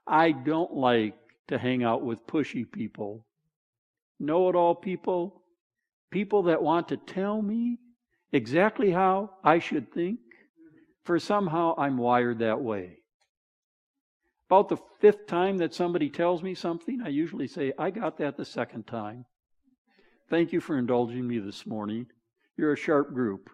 I 0.06 0.32
don't 0.32 0.76
like 0.76 1.16
to 1.48 1.58
hang 1.58 1.84
out 1.84 2.04
with 2.04 2.28
pushy 2.28 2.72
people, 2.72 3.25
know 4.20 4.50
it 4.50 4.56
all 4.56 4.76
people, 4.76 5.42
people 6.12 6.44
that 6.44 6.62
want 6.62 6.88
to 6.90 6.98
tell 6.98 7.42
me 7.42 7.80
exactly 8.32 8.92
how 8.92 9.32
I 9.44 9.60
should 9.60 9.94
think, 9.94 10.20
for 11.04 11.20
somehow 11.20 11.76
I'm 11.78 11.98
wired 11.98 12.40
that 12.40 12.62
way. 12.62 13.00
About 14.50 14.70
the 14.70 14.78
fifth 15.00 15.28
time 15.28 15.58
that 15.58 15.74
somebody 15.74 16.10
tells 16.10 16.44
me 16.44 16.54
something, 16.54 17.02
I 17.04 17.10
usually 17.10 17.48
say, 17.48 17.74
I 17.78 17.90
got 17.90 18.18
that 18.20 18.38
the 18.38 18.46
second 18.46 18.88
time. 18.88 19.26
Thank 20.30 20.52
you 20.52 20.60
for 20.60 20.78
indulging 20.78 21.28
me 21.28 21.40
this 21.40 21.66
morning. 21.66 22.08
You're 22.58 22.74
a 22.74 22.78
sharp 22.78 23.14
group. 23.14 23.50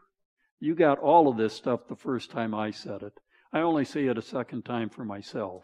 You 0.60 0.76
got 0.76 1.00
all 1.00 1.28
of 1.28 1.38
this 1.38 1.54
stuff 1.54 1.88
the 1.88 1.95
first 1.95 2.32
time 2.32 2.54
I 2.54 2.71
said 2.71 3.04
it. 3.04 3.13
I 3.52 3.62
only 3.62 3.84
say 3.84 4.06
it 4.06 4.17
a 4.17 4.21
second 4.21 4.63
time 4.63 4.89
for 4.89 5.04
myself. 5.04 5.63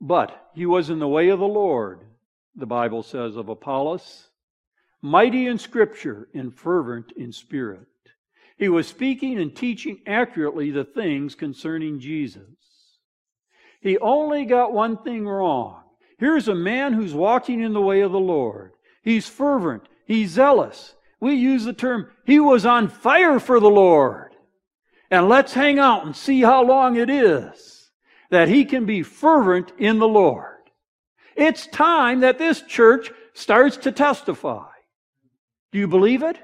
But 0.00 0.50
he 0.54 0.66
was 0.66 0.90
in 0.90 0.98
the 0.98 1.08
way 1.08 1.28
of 1.28 1.38
the 1.38 1.44
Lord, 1.44 2.00
the 2.56 2.66
Bible 2.66 3.02
says 3.02 3.36
of 3.36 3.48
Apollos, 3.48 4.28
mighty 5.00 5.46
in 5.46 5.58
scripture 5.58 6.28
and 6.34 6.54
fervent 6.54 7.12
in 7.16 7.32
spirit. 7.32 7.86
He 8.58 8.68
was 8.68 8.86
speaking 8.86 9.38
and 9.38 9.54
teaching 9.54 10.00
accurately 10.06 10.70
the 10.70 10.84
things 10.84 11.34
concerning 11.34 11.98
Jesus. 11.98 12.42
He 13.80 13.98
only 13.98 14.44
got 14.44 14.72
one 14.72 14.98
thing 14.98 15.26
wrong. 15.26 15.82
Here's 16.18 16.46
a 16.46 16.54
man 16.54 16.92
who's 16.92 17.14
walking 17.14 17.60
in 17.60 17.72
the 17.72 17.80
way 17.80 18.02
of 18.02 18.12
the 18.12 18.20
Lord. 18.20 18.72
He's 19.02 19.28
fervent. 19.28 19.82
He's 20.06 20.30
zealous. 20.30 20.94
We 21.20 21.34
use 21.34 21.64
the 21.64 21.72
term, 21.72 22.10
he 22.24 22.40
was 22.40 22.66
on 22.66 22.88
fire 22.88 23.38
for 23.38 23.60
the 23.60 23.70
Lord. 23.70 24.34
And 25.10 25.28
let's 25.28 25.52
hang 25.52 25.78
out 25.78 26.04
and 26.04 26.16
see 26.16 26.40
how 26.40 26.64
long 26.64 26.96
it 26.96 27.10
is 27.10 27.90
that 28.30 28.48
he 28.48 28.64
can 28.64 28.86
be 28.86 29.02
fervent 29.02 29.72
in 29.78 29.98
the 29.98 30.08
Lord. 30.08 30.51
It's 31.36 31.66
time 31.68 32.20
that 32.20 32.38
this 32.38 32.62
church 32.62 33.10
starts 33.34 33.76
to 33.78 33.92
testify. 33.92 34.68
Do 35.72 35.78
you 35.78 35.88
believe 35.88 36.22
it? 36.22 36.38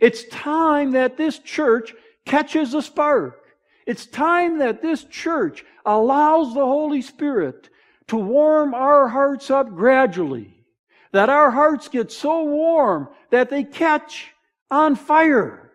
It's 0.00 0.24
time 0.28 0.92
that 0.92 1.16
this 1.16 1.38
church 1.38 1.94
catches 2.24 2.74
a 2.74 2.82
spark. 2.82 3.42
It's 3.86 4.06
time 4.06 4.58
that 4.58 4.82
this 4.82 5.04
church 5.04 5.64
allows 5.84 6.54
the 6.54 6.64
Holy 6.64 7.02
Spirit 7.02 7.70
to 8.08 8.16
warm 8.16 8.74
our 8.74 9.08
hearts 9.08 9.50
up 9.50 9.74
gradually. 9.74 10.52
That 11.12 11.30
our 11.30 11.50
hearts 11.50 11.88
get 11.88 12.10
so 12.10 12.44
warm 12.44 13.08
that 13.30 13.48
they 13.48 13.64
catch 13.64 14.32
on 14.70 14.96
fire. 14.96 15.70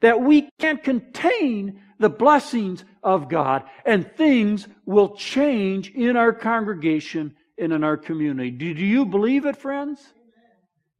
That 0.00 0.20
we 0.20 0.50
can't 0.58 0.82
contain 0.82 1.80
the 1.98 2.10
blessings 2.10 2.84
of 3.06 3.28
God 3.28 3.62
and 3.84 4.10
things 4.16 4.66
will 4.84 5.14
change 5.14 5.92
in 5.92 6.16
our 6.16 6.32
congregation 6.32 7.36
and 7.56 7.72
in 7.72 7.84
our 7.84 7.96
community. 7.96 8.50
Do 8.50 8.66
you 8.66 9.06
believe 9.06 9.46
it, 9.46 9.56
friends? 9.56 10.04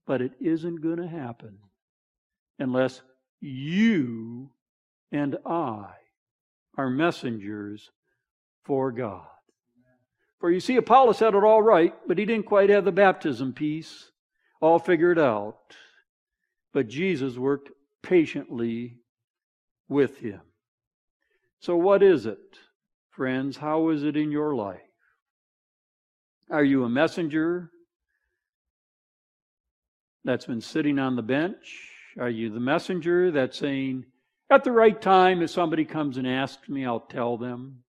But 0.07 0.23
it 0.23 0.31
isn't 0.41 0.83
going 0.83 0.99
to 0.99 1.09
happen 1.09 1.59
unless 2.61 3.03
you 3.41 4.51
and 5.11 5.37
I 5.45 5.89
are 6.79 6.89
messengers 6.89 7.91
for 8.65 8.93
God. 8.93 9.27
For 10.39 10.51
you 10.51 10.61
see, 10.61 10.77
Apollos 10.77 11.19
had 11.19 11.35
it 11.35 11.43
all 11.43 11.63
right, 11.63 11.93
but 12.07 12.19
he 12.19 12.25
didn't 12.25 12.47
quite 12.47 12.71
have 12.71 12.85
the 12.85 12.93
baptism 12.93 13.53
piece 13.53 14.13
all 14.61 14.79
figured 14.79 15.19
out. 15.19 15.59
But 16.73 16.87
Jesus 16.87 17.37
worked 17.37 17.71
patiently 18.03 18.99
with 19.89 20.19
him. 20.19 20.41
So, 21.61 21.77
what 21.77 22.03
is 22.03 22.27
it, 22.27 22.39
friends? 23.11 23.57
How 23.57 23.89
is 23.91 24.05
it 24.05 24.17
in 24.17 24.31
your 24.31 24.55
life? 24.55 24.81
Are 26.51 26.65
you 26.65 26.85
a 26.85 26.89
messenger 26.89 27.71
that's 30.25 30.47
been 30.47 30.61
sitting 30.61 30.99
on 30.99 31.17
the 31.17 31.23
bench? 31.23 31.91
Are 32.19 32.31
you 32.31 32.51
the 32.51 32.61
messenger 32.61 33.31
that's 33.31 33.59
saying, 33.59 34.05
at 34.51 34.65
the 34.65 34.73
right 34.73 35.01
time, 35.01 35.43
if 35.43 35.51
somebody 35.51 35.85
comes 35.85 36.19
and 36.19 36.27
asks 36.27 36.69
me, 36.69 36.87
I'll 36.87 37.01
tell 37.01 37.37
them? 37.37 37.83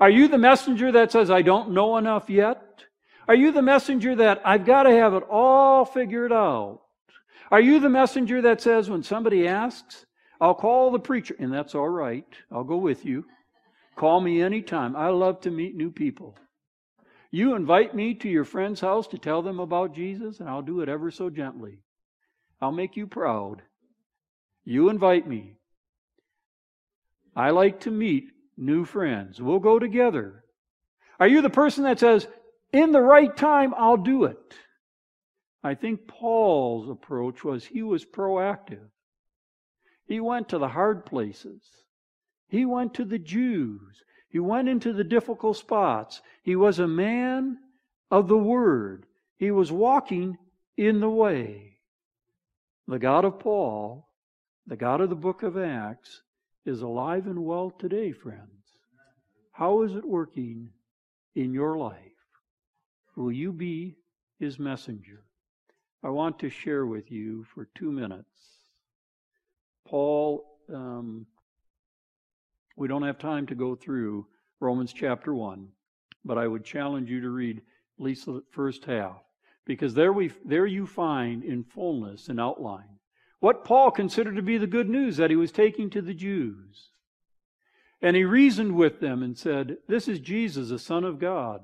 Are 0.00 0.10
you 0.10 0.28
the 0.28 0.38
messenger 0.38 0.92
that 0.92 1.12
says, 1.12 1.30
I 1.30 1.42
don't 1.42 1.72
know 1.72 1.96
enough 1.96 2.30
yet? 2.30 2.62
Are 3.26 3.34
you 3.34 3.52
the 3.52 3.62
messenger 3.62 4.16
that 4.16 4.40
I've 4.44 4.64
got 4.64 4.84
to 4.84 4.90
have 4.90 5.12
it 5.12 5.24
all 5.28 5.84
figured 5.84 6.32
out? 6.32 6.80
Are 7.50 7.60
you 7.60 7.78
the 7.80 7.90
messenger 7.90 8.42
that 8.42 8.60
says, 8.60 8.88
when 8.88 9.02
somebody 9.02 9.46
asks, 9.46 10.06
I'll 10.40 10.54
call 10.54 10.90
the 10.90 10.98
preacher, 10.98 11.34
and 11.38 11.52
that's 11.52 11.74
all 11.74 11.88
right. 11.88 12.26
I'll 12.50 12.64
go 12.64 12.76
with 12.76 13.04
you. 13.04 13.24
Call 13.96 14.20
me 14.20 14.40
anytime. 14.40 14.94
I 14.94 15.08
love 15.08 15.40
to 15.40 15.50
meet 15.50 15.74
new 15.74 15.90
people. 15.90 16.36
You 17.30 17.56
invite 17.56 17.94
me 17.94 18.14
to 18.14 18.28
your 18.28 18.44
friend's 18.44 18.80
house 18.80 19.08
to 19.08 19.18
tell 19.18 19.42
them 19.42 19.60
about 19.60 19.94
Jesus, 19.94 20.40
and 20.40 20.48
I'll 20.48 20.62
do 20.62 20.80
it 20.80 20.88
ever 20.88 21.10
so 21.10 21.28
gently. 21.28 21.80
I'll 22.60 22.72
make 22.72 22.96
you 22.96 23.06
proud. 23.06 23.62
You 24.64 24.88
invite 24.88 25.26
me. 25.26 25.54
I 27.34 27.50
like 27.50 27.80
to 27.80 27.90
meet 27.90 28.30
new 28.56 28.84
friends. 28.84 29.40
We'll 29.40 29.58
go 29.58 29.78
together. 29.78 30.44
Are 31.20 31.28
you 31.28 31.42
the 31.42 31.50
person 31.50 31.84
that 31.84 31.98
says, 31.98 32.26
in 32.72 32.92
the 32.92 33.00
right 33.00 33.36
time, 33.36 33.74
I'll 33.76 33.96
do 33.96 34.24
it? 34.24 34.54
I 35.62 35.74
think 35.74 36.06
Paul's 36.06 36.88
approach 36.88 37.42
was 37.44 37.64
he 37.64 37.82
was 37.82 38.04
proactive. 38.04 38.88
He 40.08 40.20
went 40.20 40.48
to 40.48 40.58
the 40.58 40.68
hard 40.68 41.04
places. 41.04 41.62
He 42.48 42.64
went 42.64 42.94
to 42.94 43.04
the 43.04 43.18
Jews. 43.18 44.02
He 44.30 44.38
went 44.38 44.68
into 44.68 44.94
the 44.94 45.04
difficult 45.04 45.58
spots. 45.58 46.22
He 46.42 46.56
was 46.56 46.78
a 46.78 46.88
man 46.88 47.58
of 48.10 48.26
the 48.26 48.38
Word. 48.38 49.04
He 49.36 49.50
was 49.50 49.70
walking 49.70 50.38
in 50.78 51.00
the 51.00 51.10
way. 51.10 51.76
The 52.86 52.98
God 52.98 53.26
of 53.26 53.38
Paul, 53.38 54.08
the 54.66 54.76
God 54.76 55.02
of 55.02 55.10
the 55.10 55.14
book 55.14 55.42
of 55.42 55.58
Acts, 55.58 56.22
is 56.64 56.80
alive 56.80 57.26
and 57.26 57.44
well 57.44 57.70
today, 57.70 58.12
friends. 58.12 58.46
How 59.52 59.82
is 59.82 59.94
it 59.94 60.04
working 60.04 60.70
in 61.34 61.52
your 61.52 61.76
life? 61.76 61.96
Will 63.14 63.32
you 63.32 63.52
be 63.52 63.96
his 64.38 64.58
messenger? 64.58 65.24
I 66.02 66.08
want 66.08 66.38
to 66.38 66.48
share 66.48 66.86
with 66.86 67.10
you 67.10 67.44
for 67.52 67.68
two 67.74 67.92
minutes. 67.92 68.57
Paul, 69.88 70.44
um, 70.72 71.26
we 72.76 72.88
don't 72.88 73.02
have 73.02 73.18
time 73.18 73.46
to 73.46 73.54
go 73.54 73.74
through 73.74 74.26
Romans 74.60 74.92
chapter 74.92 75.34
1, 75.34 75.66
but 76.26 76.36
I 76.36 76.46
would 76.46 76.62
challenge 76.62 77.10
you 77.10 77.22
to 77.22 77.30
read 77.30 77.56
at 77.56 78.04
least 78.04 78.26
the 78.26 78.42
first 78.50 78.84
half, 78.84 79.16
because 79.64 79.94
there, 79.94 80.12
we, 80.12 80.30
there 80.44 80.66
you 80.66 80.86
find 80.86 81.42
in 81.42 81.64
fullness 81.64 82.28
and 82.28 82.38
outline 82.38 82.98
what 83.40 83.64
Paul 83.64 83.90
considered 83.90 84.36
to 84.36 84.42
be 84.42 84.58
the 84.58 84.66
good 84.66 84.90
news 84.90 85.16
that 85.16 85.30
he 85.30 85.36
was 85.36 85.52
taking 85.52 85.88
to 85.90 86.02
the 86.02 86.14
Jews. 86.14 86.90
And 88.02 88.14
he 88.14 88.24
reasoned 88.24 88.74
with 88.74 89.00
them 89.00 89.22
and 89.22 89.38
said, 89.38 89.78
This 89.88 90.06
is 90.06 90.20
Jesus, 90.20 90.68
the 90.68 90.78
Son 90.78 91.04
of 91.04 91.18
God, 91.18 91.62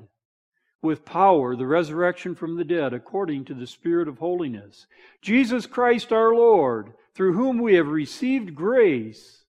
with 0.81 1.05
power, 1.05 1.57
the 1.57 1.67
resurrection 1.67 2.35
from 2.35 2.57
the 2.57 2.65
dead, 2.65 2.95
according 2.95 3.45
to 3.47 3.55
the 3.55 3.67
Spirit 3.67 4.09
of 4.09 4.19
holiness. 4.19 4.87
Jesus 5.21 5.67
Christ 5.67 6.13
our 6.13 6.35
Lord, 6.35 6.95
through 7.15 7.35
whom 7.35 7.59
we 7.59 7.75
have 7.75 7.89
received 7.89 8.55
grace 8.55 9.45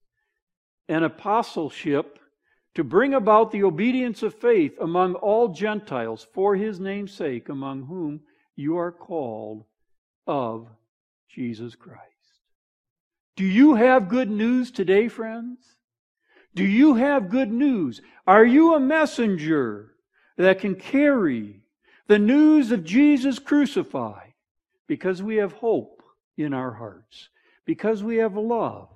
and 0.87 1.03
apostleship 1.03 2.19
to 2.75 2.83
bring 2.83 3.13
about 3.13 3.51
the 3.51 3.63
obedience 3.63 4.21
of 4.21 4.35
faith 4.35 4.77
among 4.79 5.15
all 5.15 5.47
Gentiles 5.47 6.27
for 6.33 6.55
his 6.55 6.79
name's 6.79 7.13
sake, 7.13 7.49
among 7.49 7.85
whom 7.85 8.21
you 8.55 8.77
are 8.77 8.91
called 8.91 9.63
of 10.27 10.67
Jesus 11.29 11.75
Christ. 11.75 12.01
Do 13.35 13.45
you 13.45 13.75
have 13.75 14.09
good 14.09 14.29
news 14.29 14.71
today, 14.71 15.07
friends? 15.07 15.75
Do 16.53 16.63
you 16.63 16.95
have 16.95 17.29
good 17.29 17.51
news? 17.51 18.01
Are 18.25 18.45
you 18.45 18.75
a 18.75 18.79
messenger 18.79 19.91
that 20.37 20.59
can 20.59 20.75
carry 20.75 21.61
the 22.07 22.19
news 22.19 22.71
of 22.71 22.85
Jesus 22.85 23.39
crucified? 23.39 24.33
Because 24.87 25.21
we 25.21 25.37
have 25.37 25.53
hope 25.53 26.03
in 26.37 26.53
our 26.53 26.71
hearts, 26.71 27.29
because 27.65 28.03
we 28.03 28.17
have 28.17 28.35
love, 28.35 28.89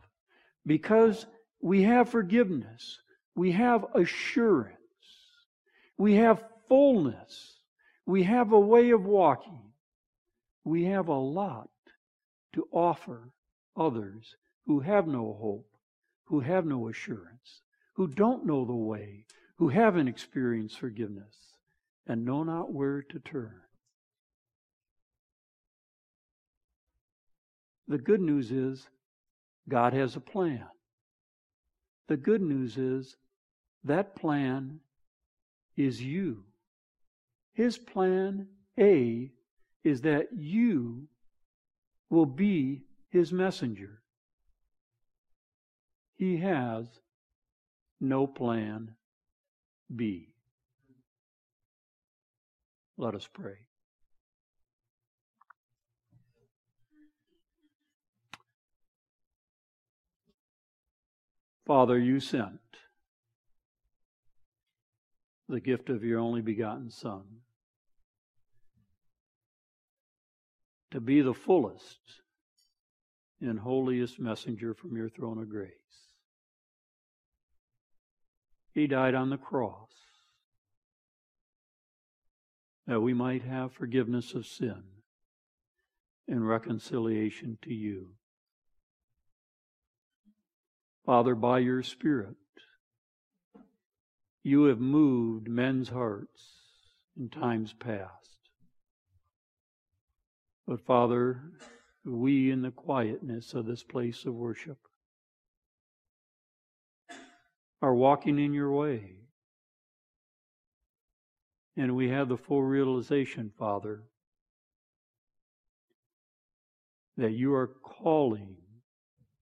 because 0.65 1.25
we 1.61 1.83
have 1.83 2.09
forgiveness, 2.09 2.99
we 3.35 3.51
have 3.51 3.85
assurance, 3.95 4.75
we 5.97 6.15
have 6.15 6.43
fullness, 6.67 7.59
we 8.05 8.23
have 8.23 8.51
a 8.51 8.59
way 8.59 8.91
of 8.91 9.05
walking, 9.05 9.61
we 10.63 10.85
have 10.85 11.07
a 11.07 11.13
lot 11.13 11.69
to 12.53 12.67
offer 12.71 13.31
others 13.75 14.35
who 14.65 14.79
have 14.79 15.07
no 15.07 15.37
hope, 15.39 15.69
who 16.25 16.39
have 16.39 16.65
no 16.65 16.89
assurance, 16.89 17.61
who 17.93 18.07
don't 18.07 18.45
know 18.45 18.65
the 18.65 18.73
way, 18.73 19.25
who 19.57 19.69
haven't 19.69 20.07
experienced 20.07 20.79
forgiveness, 20.79 21.55
and 22.07 22.25
know 22.25 22.43
not 22.43 22.71
where 22.71 23.01
to 23.01 23.19
turn. 23.19 23.59
The 27.89 27.97
good 27.97 28.21
news 28.21 28.51
is 28.51 28.87
God 29.67 29.93
has 29.93 30.15
a 30.15 30.19
plan. 30.19 30.63
The 32.07 32.17
good 32.17 32.41
news 32.41 32.77
is 32.77 33.17
that 33.83 34.15
plan 34.15 34.79
is 35.75 36.01
you. 36.01 36.43
His 37.53 37.79
plan 37.79 38.47
A 38.79 39.31
is 39.83 40.01
that 40.01 40.27
you 40.35 41.07
will 42.11 42.27
be 42.27 42.83
his 43.09 43.33
messenger. 43.33 44.01
He 46.15 46.37
has 46.37 46.85
no 47.99 48.27
plan 48.27 48.91
B. 49.95 50.29
Let 52.97 53.15
us 53.15 53.27
pray. 53.31 53.68
Father, 61.69 61.99
you 61.99 62.19
sent 62.19 62.59
the 65.47 65.59
gift 65.59 65.91
of 65.91 66.03
your 66.03 66.17
only 66.17 66.41
begotten 66.41 66.89
Son 66.89 67.21
to 70.89 70.99
be 70.99 71.21
the 71.21 71.35
fullest 71.35 71.99
and 73.39 73.59
holiest 73.59 74.19
messenger 74.19 74.73
from 74.73 74.97
your 74.97 75.09
throne 75.09 75.37
of 75.37 75.47
grace. 75.47 75.69
He 78.73 78.87
died 78.87 79.13
on 79.13 79.29
the 79.29 79.37
cross 79.37 79.91
that 82.87 83.01
we 83.01 83.13
might 83.13 83.43
have 83.43 83.73
forgiveness 83.73 84.33
of 84.33 84.47
sin 84.47 84.81
and 86.27 86.49
reconciliation 86.49 87.59
to 87.61 87.71
you. 87.71 88.15
Father, 91.09 91.33
by 91.33 91.57
your 91.57 91.81
Spirit, 91.81 92.35
you 94.43 94.65
have 94.65 94.79
moved 94.79 95.47
men's 95.47 95.89
hearts 95.89 96.43
in 97.17 97.29
times 97.29 97.73
past. 97.73 98.37
But 100.67 100.85
Father, 100.85 101.41
we 102.05 102.51
in 102.51 102.61
the 102.61 102.69
quietness 102.69 103.55
of 103.55 103.65
this 103.65 103.81
place 103.81 104.23
of 104.25 104.35
worship 104.35 104.77
are 107.81 107.95
walking 107.95 108.37
in 108.37 108.53
your 108.53 108.71
way. 108.71 109.15
And 111.75 111.95
we 111.95 112.09
have 112.09 112.29
the 112.29 112.37
full 112.37 112.61
realization, 112.61 113.51
Father, 113.57 114.03
that 117.17 117.31
you 117.31 117.55
are 117.55 117.71
calling 117.81 118.57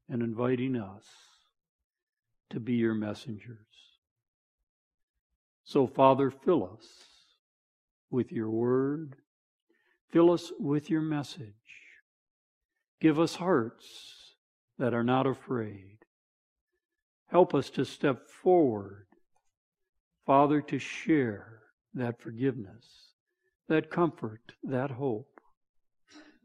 and 0.08 0.24
inviting 0.24 0.78
us 0.78 1.04
to 2.50 2.60
be 2.60 2.74
your 2.74 2.94
messengers. 2.94 3.58
So, 5.64 5.86
Father, 5.86 6.32
fill 6.32 6.64
us 6.64 6.88
with 8.10 8.32
your 8.32 8.50
word, 8.50 9.16
fill 10.12 10.32
us 10.32 10.52
with 10.60 10.90
your 10.90 11.02
message. 11.02 11.54
Give 13.00 13.20
us 13.20 13.36
hearts 13.36 14.36
that 14.80 14.94
are 14.94 15.04
not 15.04 15.28
afraid. 15.28 16.00
Help 17.28 17.54
us 17.54 17.70
to 17.72 17.84
step 17.86 18.30
forward, 18.30 19.08
Father, 20.26 20.62
to 20.62 20.80
share 20.80 21.60
that 21.94 22.22
forgiveness, 22.22 23.12
that 23.68 23.92
comfort, 23.92 24.54
that 24.64 24.92
hope 24.92 25.42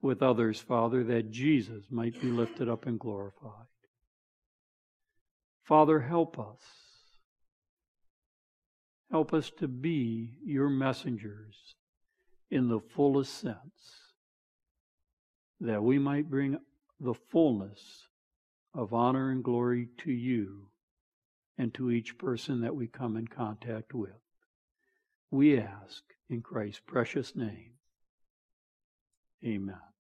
with 0.03 0.23
others, 0.23 0.61
Father, 0.61 1.05
that 1.05 1.31
Jesus 1.31 1.85
might 1.91 2.21
be 2.21 2.27
lifted 2.27 2.69
up 2.69 2.87
and 2.87 2.99
glorified. 2.99 3.72
Father, 5.65 6.01
help 6.01 6.39
us. 6.39 6.63
Help 9.11 9.33
us 9.35 9.51
to 9.59 9.69
be 9.69 10.39
your 10.45 10.69
messengers 10.69 11.75
in 12.51 12.69
the 12.69 12.81
fullest 12.81 13.39
sense 13.39 14.03
that 15.61 15.83
we 15.83 15.99
might 15.99 16.31
bring 16.31 16.59
the 16.99 17.15
fullness 17.15 18.09
of 18.75 18.93
honor 18.95 19.31
and 19.31 19.45
glory 19.45 19.89
to 19.99 20.11
you 20.11 20.69
and 21.59 21.73
to 21.75 21.91
each 21.91 22.19
person 22.19 22.63
that 22.63 22.75
we 22.75 22.87
come 22.87 23.17
in 23.17 23.27
contact 23.27 23.95
with. 23.95 24.11
We 25.31 25.59
ask 25.59 26.03
in 26.29 26.41
Christ's 26.41 26.81
precious 26.87 27.37
name. 27.37 27.73
Amen. 29.45 29.92